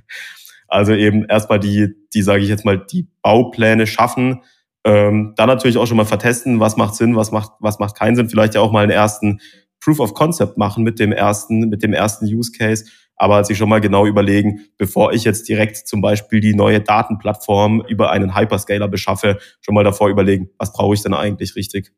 also 0.68 0.94
eben 0.94 1.26
erstmal 1.26 1.60
die, 1.60 1.94
die 2.14 2.22
sage 2.22 2.44
ich 2.44 2.50
jetzt 2.50 2.66
mal, 2.66 2.78
die 2.78 3.08
Baupläne 3.22 3.88
schaffen, 3.88 4.42
ähm, 4.86 5.34
dann 5.38 5.48
natürlich 5.48 5.78
auch 5.78 5.88
schon 5.88 5.98
mal 5.98 6.06
vertesten, 6.06 6.60
was 6.60 6.76
macht 6.76 6.96
Sinn, 6.96 7.16
was 7.16 7.32
macht, 7.32 7.52
was 7.60 7.80
macht 7.80 7.96
keinen 7.96 8.16
Sinn, 8.16 8.30
vielleicht 8.30 8.56
ja 8.56 8.62
auch 8.62 8.72
mal 8.72 8.84
einen 8.84 8.92
ersten 8.92 9.40
Proof 9.80 10.00
of 10.00 10.14
Concept 10.14 10.58
machen 10.58 10.84
mit 10.84 11.00
dem 11.00 11.12
ersten, 11.12 11.70
mit 11.70 11.84
dem 11.84 11.94
ersten 11.94 12.26
Use 12.26 12.52
Case 12.52 12.86
aber 13.16 13.44
sich 13.44 13.58
schon 13.58 13.70
mal 13.70 13.82
genau 13.82 14.06
überlegen, 14.06 14.62
bevor 14.78 15.14
ich 15.14 15.24
jetzt 15.24 15.48
direkt 15.48 15.88
zum 15.88 16.02
Beispiel 16.02 16.40
die 16.40 16.56
neue 16.56 16.82
Datenplattform 16.82 17.84
über 17.88 18.12
einen 18.12 18.36
Hyperscaler 18.36 18.88
beschaffe, 18.88 19.38
schon 19.62 19.76
mal 19.76 19.84
davor 19.84 20.10
überlegen, 20.10 20.50
was 20.58 20.74
brauche 20.74 20.96
ich 20.96 21.04
denn 21.04 21.14
eigentlich 21.14 21.56
richtig. 21.56 21.92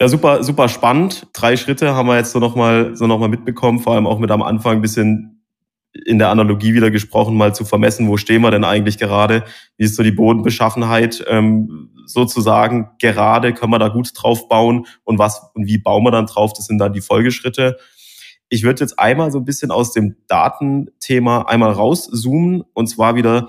Ja, 0.00 0.08
super, 0.08 0.44
super 0.44 0.68
spannend. 0.68 1.26
Drei 1.32 1.56
Schritte 1.56 1.94
haben 1.94 2.06
wir 2.06 2.16
jetzt 2.16 2.32
so 2.32 2.38
nochmal 2.38 2.94
so 2.96 3.06
noch 3.06 3.18
mal 3.18 3.28
mitbekommen, 3.28 3.80
vor 3.80 3.94
allem 3.94 4.06
auch 4.06 4.18
mit 4.18 4.30
am 4.30 4.42
Anfang 4.42 4.76
ein 4.76 4.82
bisschen 4.82 5.36
in 6.04 6.18
der 6.18 6.28
Analogie 6.28 6.74
wieder 6.74 6.90
gesprochen, 6.90 7.36
mal 7.36 7.54
zu 7.54 7.64
vermessen, 7.64 8.08
wo 8.08 8.18
stehen 8.18 8.42
wir 8.42 8.50
denn 8.50 8.64
eigentlich 8.64 8.98
gerade? 8.98 9.44
Wie 9.78 9.84
ist 9.84 9.96
so 9.96 10.02
die 10.02 10.10
Bodenbeschaffenheit 10.10 11.24
ähm, 11.28 11.90
sozusagen 12.04 12.90
gerade? 12.98 13.54
Können 13.54 13.72
wir 13.72 13.78
da 13.78 13.88
gut 13.88 14.10
drauf 14.14 14.48
bauen? 14.48 14.86
Und 15.04 15.18
was 15.18 15.50
und 15.54 15.66
wie 15.66 15.78
bauen 15.78 16.04
wir 16.04 16.10
dann 16.10 16.26
drauf? 16.26 16.52
Das 16.52 16.66
sind 16.66 16.78
dann 16.78 16.92
die 16.92 17.00
Folgeschritte. 17.00 17.78
Ich 18.48 18.62
würde 18.62 18.80
jetzt 18.80 18.98
einmal 18.98 19.30
so 19.32 19.38
ein 19.38 19.44
bisschen 19.44 19.70
aus 19.70 19.92
dem 19.92 20.16
Datenthema 20.28 21.42
einmal 21.42 21.72
rauszoomen 21.72 22.62
und 22.74 22.86
zwar 22.86 23.16
wieder 23.16 23.48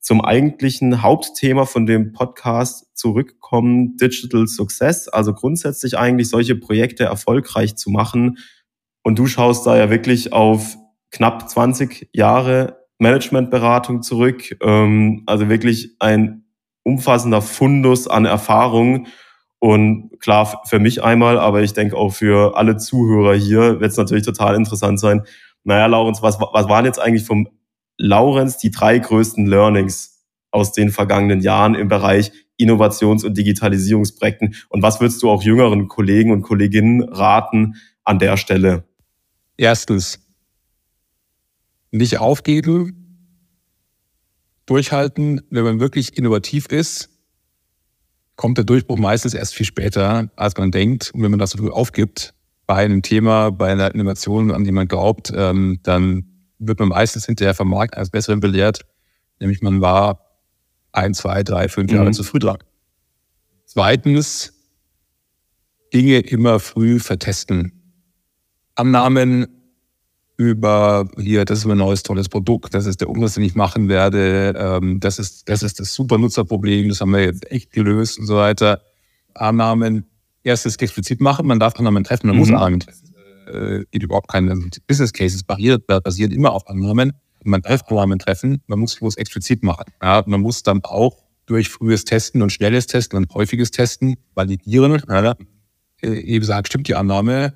zum 0.00 0.20
eigentlichen 0.20 1.00
Hauptthema 1.02 1.64
von 1.64 1.86
dem 1.86 2.12
Podcast 2.12 2.86
zurückkommen, 2.94 3.96
Digital 3.96 4.46
Success, 4.46 5.08
also 5.08 5.32
grundsätzlich 5.32 5.96
eigentlich 5.96 6.28
solche 6.28 6.56
Projekte 6.56 7.04
erfolgreich 7.04 7.76
zu 7.76 7.88
machen. 7.88 8.36
Und 9.02 9.18
du 9.18 9.26
schaust 9.26 9.66
da 9.66 9.78
ja 9.78 9.88
wirklich 9.88 10.34
auf 10.34 10.76
knapp 11.10 11.48
20 11.48 12.10
Jahre 12.12 12.84
Managementberatung 12.98 14.02
zurück. 14.02 14.56
Ähm, 14.60 15.22
also 15.26 15.48
wirklich 15.48 15.96
ein 16.00 16.44
umfassender 16.82 17.40
Fundus 17.40 18.06
an 18.06 18.26
Erfahrung. 18.26 19.06
Und 19.64 20.20
klar, 20.20 20.60
für 20.66 20.78
mich 20.78 21.02
einmal, 21.02 21.38
aber 21.38 21.62
ich 21.62 21.72
denke 21.72 21.96
auch 21.96 22.12
für 22.12 22.54
alle 22.54 22.76
Zuhörer 22.76 23.34
hier 23.34 23.80
wird 23.80 23.92
es 23.92 23.96
natürlich 23.96 24.26
total 24.26 24.56
interessant 24.56 25.00
sein. 25.00 25.22
Naja, 25.62 25.86
Laurenz, 25.86 26.20
was, 26.20 26.38
was 26.38 26.68
waren 26.68 26.84
jetzt 26.84 26.98
eigentlich 26.98 27.24
vom 27.24 27.48
Laurenz 27.96 28.58
die 28.58 28.70
drei 28.70 28.98
größten 28.98 29.46
Learnings 29.46 30.22
aus 30.50 30.72
den 30.72 30.90
vergangenen 30.90 31.40
Jahren 31.40 31.74
im 31.76 31.88
Bereich 31.88 32.30
Innovations- 32.58 33.24
und 33.24 33.38
Digitalisierungsprojekten? 33.38 34.54
Und 34.68 34.82
was 34.82 35.00
würdest 35.00 35.22
du 35.22 35.30
auch 35.30 35.42
jüngeren 35.42 35.88
Kollegen 35.88 36.30
und 36.30 36.42
Kolleginnen 36.42 37.02
raten 37.02 37.76
an 38.04 38.18
der 38.18 38.36
Stelle? 38.36 38.84
Erstens, 39.56 40.20
nicht 41.90 42.18
aufgeben, 42.18 43.48
durchhalten. 44.66 45.40
Wenn 45.48 45.64
man 45.64 45.80
wirklich 45.80 46.18
innovativ 46.18 46.66
ist, 46.66 47.13
kommt 48.36 48.58
der 48.58 48.64
Durchbruch 48.64 48.98
meistens 48.98 49.34
erst 49.34 49.54
viel 49.54 49.66
später, 49.66 50.30
als 50.36 50.56
man 50.56 50.70
denkt. 50.70 51.10
Und 51.14 51.22
wenn 51.22 51.30
man 51.30 51.38
das 51.38 51.50
so 51.50 51.70
aufgibt 51.72 52.34
bei 52.66 52.76
einem 52.76 53.02
Thema, 53.02 53.50
bei 53.50 53.70
einer 53.70 53.94
Innovation, 53.94 54.50
an 54.50 54.64
die 54.64 54.72
man 54.72 54.88
glaubt, 54.88 55.32
ähm, 55.34 55.80
dann 55.82 56.26
wird 56.58 56.78
man 56.78 56.88
meistens 56.88 57.26
hinterher 57.26 57.54
vom 57.54 57.68
Markt 57.68 57.96
als 57.96 58.10
Besseren 58.10 58.40
belehrt. 58.40 58.80
Nämlich 59.40 59.62
man 59.62 59.80
war 59.80 60.20
ein, 60.92 61.14
zwei, 61.14 61.42
drei, 61.42 61.68
fünf 61.68 61.92
Jahre 61.92 62.08
mhm. 62.08 62.14
zu 62.14 62.22
früh 62.22 62.38
dran. 62.38 62.58
Zweitens, 63.66 64.52
Dinge 65.92 66.20
immer 66.20 66.60
früh 66.60 66.98
vertesten. 67.00 67.72
Annahmen 68.74 69.46
über 70.36 71.08
hier, 71.16 71.44
das 71.44 71.60
ist 71.60 71.66
ein 71.66 71.78
neues 71.78 72.02
tolles 72.02 72.28
Produkt, 72.28 72.74
das 72.74 72.86
ist 72.86 73.00
der 73.00 73.08
Umsatz, 73.08 73.34
den 73.34 73.44
ich 73.44 73.54
machen 73.54 73.88
werde, 73.88 74.54
ähm, 74.56 74.98
das, 75.00 75.18
ist, 75.18 75.48
das 75.48 75.62
ist 75.62 75.78
das 75.78 75.94
Supernutzerproblem, 75.94 76.88
das 76.88 77.00
haben 77.00 77.12
wir 77.12 77.22
jetzt 77.22 77.50
echt 77.50 77.72
gelöst 77.72 78.18
und 78.18 78.26
so 78.26 78.36
weiter. 78.36 78.80
Annahmen, 79.34 80.06
erstes 80.42 80.76
explizit 80.76 81.20
machen, 81.20 81.46
man 81.46 81.60
darf 81.60 81.78
Annahmen 81.78 82.04
treffen, 82.04 82.26
man 82.28 82.36
mhm. 82.36 82.40
muss 82.40 82.48
Annahmen 82.50 82.80
treffen. 82.80 83.14
Äh, 83.46 83.84
geht 83.90 84.02
überhaupt 84.02 84.28
keine 84.28 84.56
Business 84.86 85.12
Cases, 85.12 85.42
basiert, 85.44 85.86
basiert 85.86 86.32
immer 86.32 86.52
auf 86.52 86.66
Annahmen. 86.68 87.12
Man 87.44 87.62
darf 87.62 87.82
Annahmen 87.88 88.18
treffen, 88.18 88.62
man 88.66 88.78
muss 88.78 89.00
es 89.00 89.16
explizit 89.16 89.62
machen. 89.62 89.84
Ja, 90.02 90.24
man 90.26 90.40
muss 90.40 90.62
dann 90.62 90.82
auch 90.82 91.24
durch 91.46 91.68
frühes 91.68 92.04
Testen 92.04 92.42
und 92.42 92.50
schnelles 92.50 92.86
Testen 92.86 93.18
und 93.18 93.32
häufiges 93.34 93.70
Testen 93.70 94.16
validieren. 94.34 95.02
Ja, 95.08 95.34
äh, 96.02 96.08
eben 96.08 96.44
sagen, 96.44 96.66
stimmt 96.66 96.88
die 96.88 96.94
Annahme, 96.94 97.54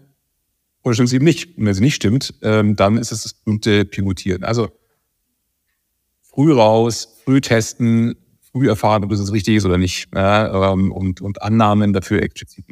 oder 0.82 0.94
stimmt 0.94 1.08
es 1.08 1.12
eben 1.12 1.24
nicht? 1.24 1.58
Und 1.58 1.66
wenn 1.66 1.74
sie 1.74 1.80
nicht 1.80 1.94
stimmt, 1.94 2.34
ähm, 2.42 2.76
dann 2.76 2.96
ist 2.96 3.12
es 3.12 3.22
das 3.22 3.34
berühmte 3.34 3.84
Pivotieren. 3.84 4.44
Also 4.44 4.70
früh 6.22 6.52
raus, 6.52 7.16
früh 7.24 7.40
testen, 7.40 8.16
früh 8.52 8.68
erfahren, 8.68 9.04
ob 9.04 9.10
das 9.10 9.32
richtig 9.32 9.56
ist 9.56 9.64
oder 9.64 9.78
nicht. 9.78 10.08
Ja, 10.14 10.72
ähm, 10.72 10.92
und, 10.92 11.20
und 11.20 11.42
Annahmen 11.42 11.92
dafür 11.92 12.22
explizit. 12.22 12.64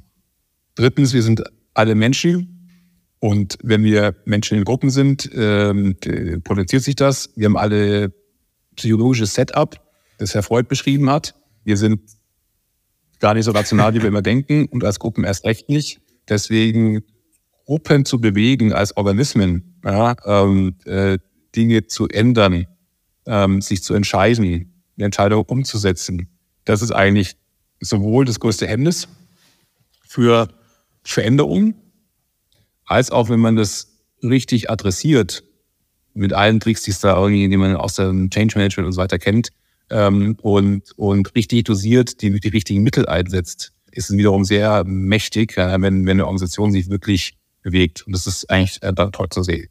Drittens, 0.74 1.12
wir 1.12 1.22
sind 1.22 1.42
alle 1.74 1.94
Menschen. 1.94 2.52
Und 3.18 3.58
wenn 3.62 3.82
wir 3.82 4.14
Menschen 4.24 4.58
in 4.58 4.64
Gruppen 4.64 4.90
sind, 4.90 5.28
ähm, 5.34 5.96
potenziert 6.44 6.82
sich 6.82 6.96
das. 6.96 7.30
Wir 7.34 7.46
haben 7.46 7.56
alle 7.56 8.12
psychologisches 8.76 9.34
Setup, 9.34 9.80
das 10.18 10.34
Herr 10.34 10.42
Freud 10.42 10.68
beschrieben 10.68 11.10
hat. 11.10 11.34
Wir 11.64 11.76
sind 11.76 12.00
gar 13.18 13.34
nicht 13.34 13.46
so 13.46 13.52
rational, 13.52 13.94
wie 13.94 14.02
wir 14.02 14.08
immer 14.08 14.22
denken 14.22 14.66
und 14.66 14.84
als 14.84 14.98
Gruppen 14.98 15.24
erst 15.24 15.44
recht 15.44 15.68
nicht. 15.68 16.00
Deswegen 16.28 17.02
Gruppen 17.66 18.04
zu 18.04 18.20
bewegen 18.20 18.72
als 18.72 18.96
Organismen, 18.96 19.78
ja, 19.84 20.14
ähm, 20.24 20.76
äh, 20.84 21.18
Dinge 21.54 21.86
zu 21.86 22.08
ändern, 22.08 22.66
ähm, 23.26 23.60
sich 23.60 23.82
zu 23.82 23.92
entscheiden, 23.94 24.72
eine 24.96 25.06
Entscheidung 25.06 25.44
umzusetzen. 25.44 26.28
Das 26.64 26.80
ist 26.80 26.92
eigentlich 26.92 27.36
sowohl 27.80 28.24
das 28.24 28.40
größte 28.40 28.66
Hemmnis 28.66 29.08
für 30.02 30.48
Veränderung, 31.02 31.74
als 32.84 33.10
auch 33.10 33.28
wenn 33.28 33.40
man 33.40 33.56
das 33.56 33.98
richtig 34.22 34.70
adressiert, 34.70 35.42
mit 36.14 36.32
allen 36.32 36.60
Tricks, 36.60 36.82
die 36.82 36.92
es 36.92 37.00
da 37.00 37.16
irgendwie, 37.16 37.48
die 37.48 37.56
man 37.56 37.76
aus 37.76 37.96
dem 37.96 38.30
Change 38.30 38.56
Management 38.56 38.86
und 38.86 38.92
so 38.92 39.00
weiter 39.00 39.18
kennt, 39.18 39.50
ähm, 39.90 40.36
und, 40.40 40.92
und 40.96 41.34
richtig 41.34 41.64
dosiert, 41.64 42.22
die, 42.22 42.40
die 42.40 42.48
richtigen 42.48 42.82
Mittel 42.82 43.06
einsetzt, 43.06 43.72
ist 43.90 44.10
es 44.10 44.16
wiederum 44.16 44.44
sehr 44.44 44.84
mächtig, 44.84 45.56
wenn, 45.56 45.80
wenn 45.80 46.08
eine 46.08 46.26
Organisation 46.26 46.72
sich 46.72 46.90
wirklich 46.90 47.36
bewegt. 47.66 48.06
Und 48.06 48.14
das 48.14 48.26
ist 48.26 48.48
eigentlich 48.48 48.80
äh, 48.82 48.92
dann 48.92 49.12
toll 49.12 49.28
zu 49.28 49.42
sehen. 49.42 49.68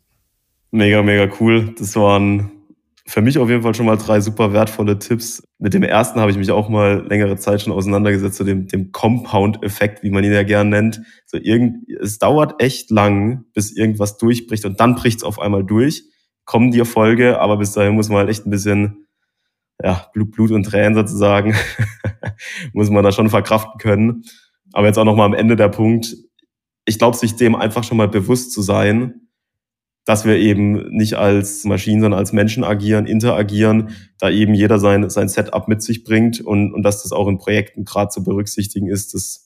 Mega, 0.71 1.01
mega 1.01 1.31
cool. 1.39 1.73
Das 1.79 1.95
waren 1.95 2.51
für 3.07 3.21
mich 3.21 3.37
auf 3.37 3.49
jeden 3.49 3.61
Fall 3.61 3.73
schon 3.73 3.85
mal 3.85 3.95
drei 3.95 4.19
super 4.19 4.51
wertvolle 4.51 4.99
Tipps. 4.99 5.41
Mit 5.59 5.73
dem 5.73 5.83
ersten 5.83 6.19
habe 6.19 6.31
ich 6.31 6.37
mich 6.37 6.51
auch 6.51 6.67
mal 6.67 7.05
längere 7.07 7.37
Zeit 7.37 7.61
schon 7.61 7.71
auseinandergesetzt, 7.71 8.35
zu 8.35 8.43
so 8.43 8.47
dem, 8.47 8.67
dem 8.67 8.91
Compound-Effekt, 8.91 10.03
wie 10.03 10.09
man 10.09 10.23
ihn 10.25 10.33
ja 10.33 10.43
gern 10.43 10.69
nennt. 10.69 11.01
So 11.25 11.37
irgend, 11.37 11.89
es 12.01 12.19
dauert 12.19 12.61
echt 12.61 12.91
lang, 12.91 13.45
bis 13.53 13.71
irgendwas 13.71 14.17
durchbricht 14.17 14.65
und 14.65 14.79
dann 14.81 14.95
bricht 14.95 15.19
es 15.19 15.23
auf 15.23 15.39
einmal 15.39 15.63
durch. 15.63 16.03
Kommen 16.43 16.71
die 16.71 16.79
Erfolge, 16.79 17.39
aber 17.39 17.57
bis 17.57 17.71
dahin 17.71 17.95
muss 17.95 18.09
man 18.09 18.19
halt 18.19 18.29
echt 18.29 18.45
ein 18.45 18.51
bisschen, 18.51 19.07
ja, 19.81 20.09
Blut, 20.13 20.31
Blut 20.31 20.51
und 20.51 20.63
Tränen 20.63 20.95
sozusagen, 20.95 21.55
muss 22.73 22.89
man 22.89 23.03
da 23.03 23.13
schon 23.13 23.29
verkraften 23.29 23.79
können. 23.79 24.23
Aber 24.73 24.87
jetzt 24.87 24.97
auch 24.97 25.05
noch 25.05 25.15
mal 25.15 25.25
am 25.25 25.33
Ende 25.33 25.55
der 25.55 25.69
Punkt, 25.69 26.15
ich 26.85 26.99
glaube, 26.99 27.17
sich 27.17 27.35
dem 27.35 27.55
einfach 27.55 27.83
schon 27.83 27.97
mal 27.97 28.07
bewusst 28.07 28.51
zu 28.51 28.61
sein, 28.61 29.21
dass 30.05 30.23
wir 30.23 30.37
eben 30.37 30.95
nicht 30.95 31.15
als 31.15 31.65
Maschinen, 31.65 32.01
sondern 32.01 32.19
als 32.19 32.31
Menschen 32.31 32.63
agieren, 32.63 33.07
interagieren, 33.07 33.89
da 34.19 34.29
eben 34.29 34.53
jeder 34.53 34.77
sein, 34.77 35.09
sein 35.09 35.29
Setup 35.29 35.67
mit 35.67 35.81
sich 35.81 36.03
bringt 36.03 36.41
und, 36.41 36.73
und 36.73 36.83
dass 36.83 37.01
das 37.01 37.11
auch 37.11 37.27
in 37.27 37.39
Projekten 37.39 37.85
gerade 37.85 38.09
zu 38.09 38.23
berücksichtigen 38.23 38.87
ist, 38.87 39.15
das 39.15 39.45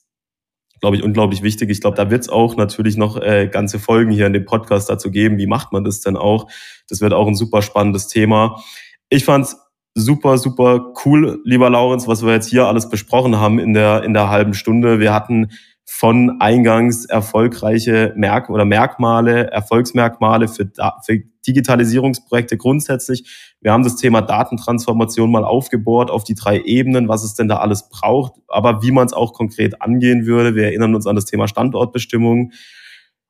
glaube 0.81 0.95
ich, 0.95 1.03
unglaublich 1.03 1.41
wichtig. 1.41 1.69
Ich 1.69 1.81
glaube, 1.81 1.97
da 1.97 2.09
wird 2.09 2.21
es 2.21 2.29
auch 2.29 2.55
natürlich 2.55 2.97
noch 2.97 3.17
äh, 3.17 3.49
ganze 3.51 3.79
Folgen 3.79 4.11
hier 4.11 4.27
in 4.27 4.33
dem 4.33 4.45
Podcast 4.45 4.89
dazu 4.89 5.11
geben. 5.11 5.37
Wie 5.37 5.47
macht 5.47 5.73
man 5.73 5.83
das 5.83 6.01
denn 6.01 6.15
auch? 6.15 6.49
Das 6.87 7.01
wird 7.01 7.13
auch 7.13 7.27
ein 7.27 7.35
super 7.35 7.61
spannendes 7.61 8.07
Thema. 8.07 8.63
Ich 9.09 9.25
fand's 9.25 9.57
super, 9.95 10.37
super 10.37 10.93
cool, 11.05 11.41
lieber 11.43 11.69
Laurenz, 11.69 12.07
was 12.07 12.23
wir 12.23 12.33
jetzt 12.33 12.49
hier 12.49 12.67
alles 12.67 12.89
besprochen 12.89 13.37
haben 13.37 13.59
in 13.59 13.73
der, 13.73 14.03
in 14.03 14.13
der 14.13 14.29
halben 14.29 14.53
Stunde. 14.53 14.99
Wir 14.99 15.13
hatten 15.13 15.49
von 15.91 16.39
eingangs 16.39 17.05
erfolgreiche 17.05 18.13
Merk 18.15 18.51
oder 18.51 18.63
Merkmale, 18.63 19.49
Erfolgsmerkmale 19.49 20.47
für, 20.47 20.69
für 21.03 21.19
Digitalisierungsprojekte 21.47 22.57
grundsätzlich. 22.57 23.55
Wir 23.59 23.73
haben 23.73 23.83
das 23.83 23.95
Thema 23.95 24.21
Datentransformation 24.21 25.31
mal 25.31 25.43
aufgebohrt 25.43 26.11
auf 26.11 26.23
die 26.23 26.35
drei 26.35 26.61
Ebenen, 26.61 27.07
was 27.07 27.23
es 27.23 27.33
denn 27.33 27.47
da 27.47 27.57
alles 27.57 27.89
braucht, 27.89 28.33
aber 28.47 28.83
wie 28.83 28.91
man 28.91 29.07
es 29.07 29.13
auch 29.13 29.33
konkret 29.33 29.81
angehen 29.81 30.27
würde. 30.27 30.53
Wir 30.53 30.65
erinnern 30.65 30.93
uns 30.93 31.07
an 31.07 31.15
das 31.15 31.25
Thema 31.25 31.47
Standortbestimmung. 31.47 32.51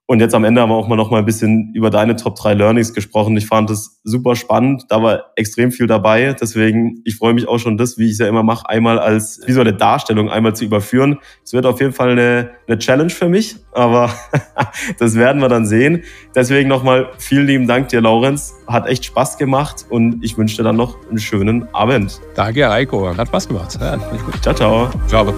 Und 0.10 0.22
jetzt 0.22 0.34
am 0.34 0.44
Ende 0.44 0.60
haben 0.60 0.72
wir 0.72 0.76
auch 0.76 0.88
mal 0.88 0.96
noch 0.96 1.12
mal 1.12 1.20
ein 1.20 1.26
bisschen 1.26 1.72
über 1.76 1.92
deine 1.92 2.16
Top 2.16 2.36
3 2.36 2.56
Learnings 2.56 2.96
gesprochen. 2.96 3.38
Ich 3.38 3.46
fand 3.46 3.70
das 3.70 4.00
super 4.04 4.36
spannend. 4.36 4.86
Da 4.90 5.04
war 5.04 5.26
extrem 5.36 5.72
viel 5.72 5.86
dabei. 5.86 6.34
Deswegen, 6.34 7.00
ich 7.06 7.18
freue 7.18 7.36
mich 7.36 7.48
auch 7.48 7.60
schon, 7.60 7.78
das, 7.78 8.00
wie 8.00 8.06
ich 8.06 8.14
es 8.14 8.18
ja 8.18 8.28
immer 8.28 8.42
mache, 8.42 8.68
einmal 8.68 8.98
als 8.98 9.40
visuelle 9.46 9.72
Darstellung 9.72 10.32
einmal 10.32 10.56
zu 10.56 10.66
überführen. 10.66 11.20
Es 11.44 11.54
wird 11.54 11.68
auf 11.68 11.80
jeden 11.80 11.94
Fall 11.94 12.10
eine, 12.10 12.50
eine 12.68 12.80
Challenge 12.80 13.12
für 13.12 13.30
mich, 13.30 13.58
aber 13.72 14.10
das 14.98 15.14
werden 15.14 15.44
wir 15.44 15.48
dann 15.48 15.68
sehen. 15.68 16.02
Deswegen 16.34 16.70
nochmal 16.70 17.10
vielen 17.20 17.46
lieben 17.46 17.68
Dank 17.68 17.90
dir, 17.90 18.02
Laurenz. 18.02 18.56
Hat 18.66 18.88
echt 18.88 19.06
Spaß 19.06 19.38
gemacht 19.38 19.86
und 19.92 20.24
ich 20.24 20.40
wünsche 20.40 20.58
dir 20.58 20.64
dann 20.64 20.78
noch 20.78 20.98
einen 21.08 21.20
schönen 21.20 21.72
Abend. 21.72 22.20
Danke, 22.34 22.68
Heiko. 22.68 23.16
Hat 23.16 23.28
Spaß 23.28 23.48
gemacht. 23.48 23.78
Ja, 23.80 24.00
ciao, 24.42 24.56
ciao. 24.56 24.90
Ciao. 25.06 25.36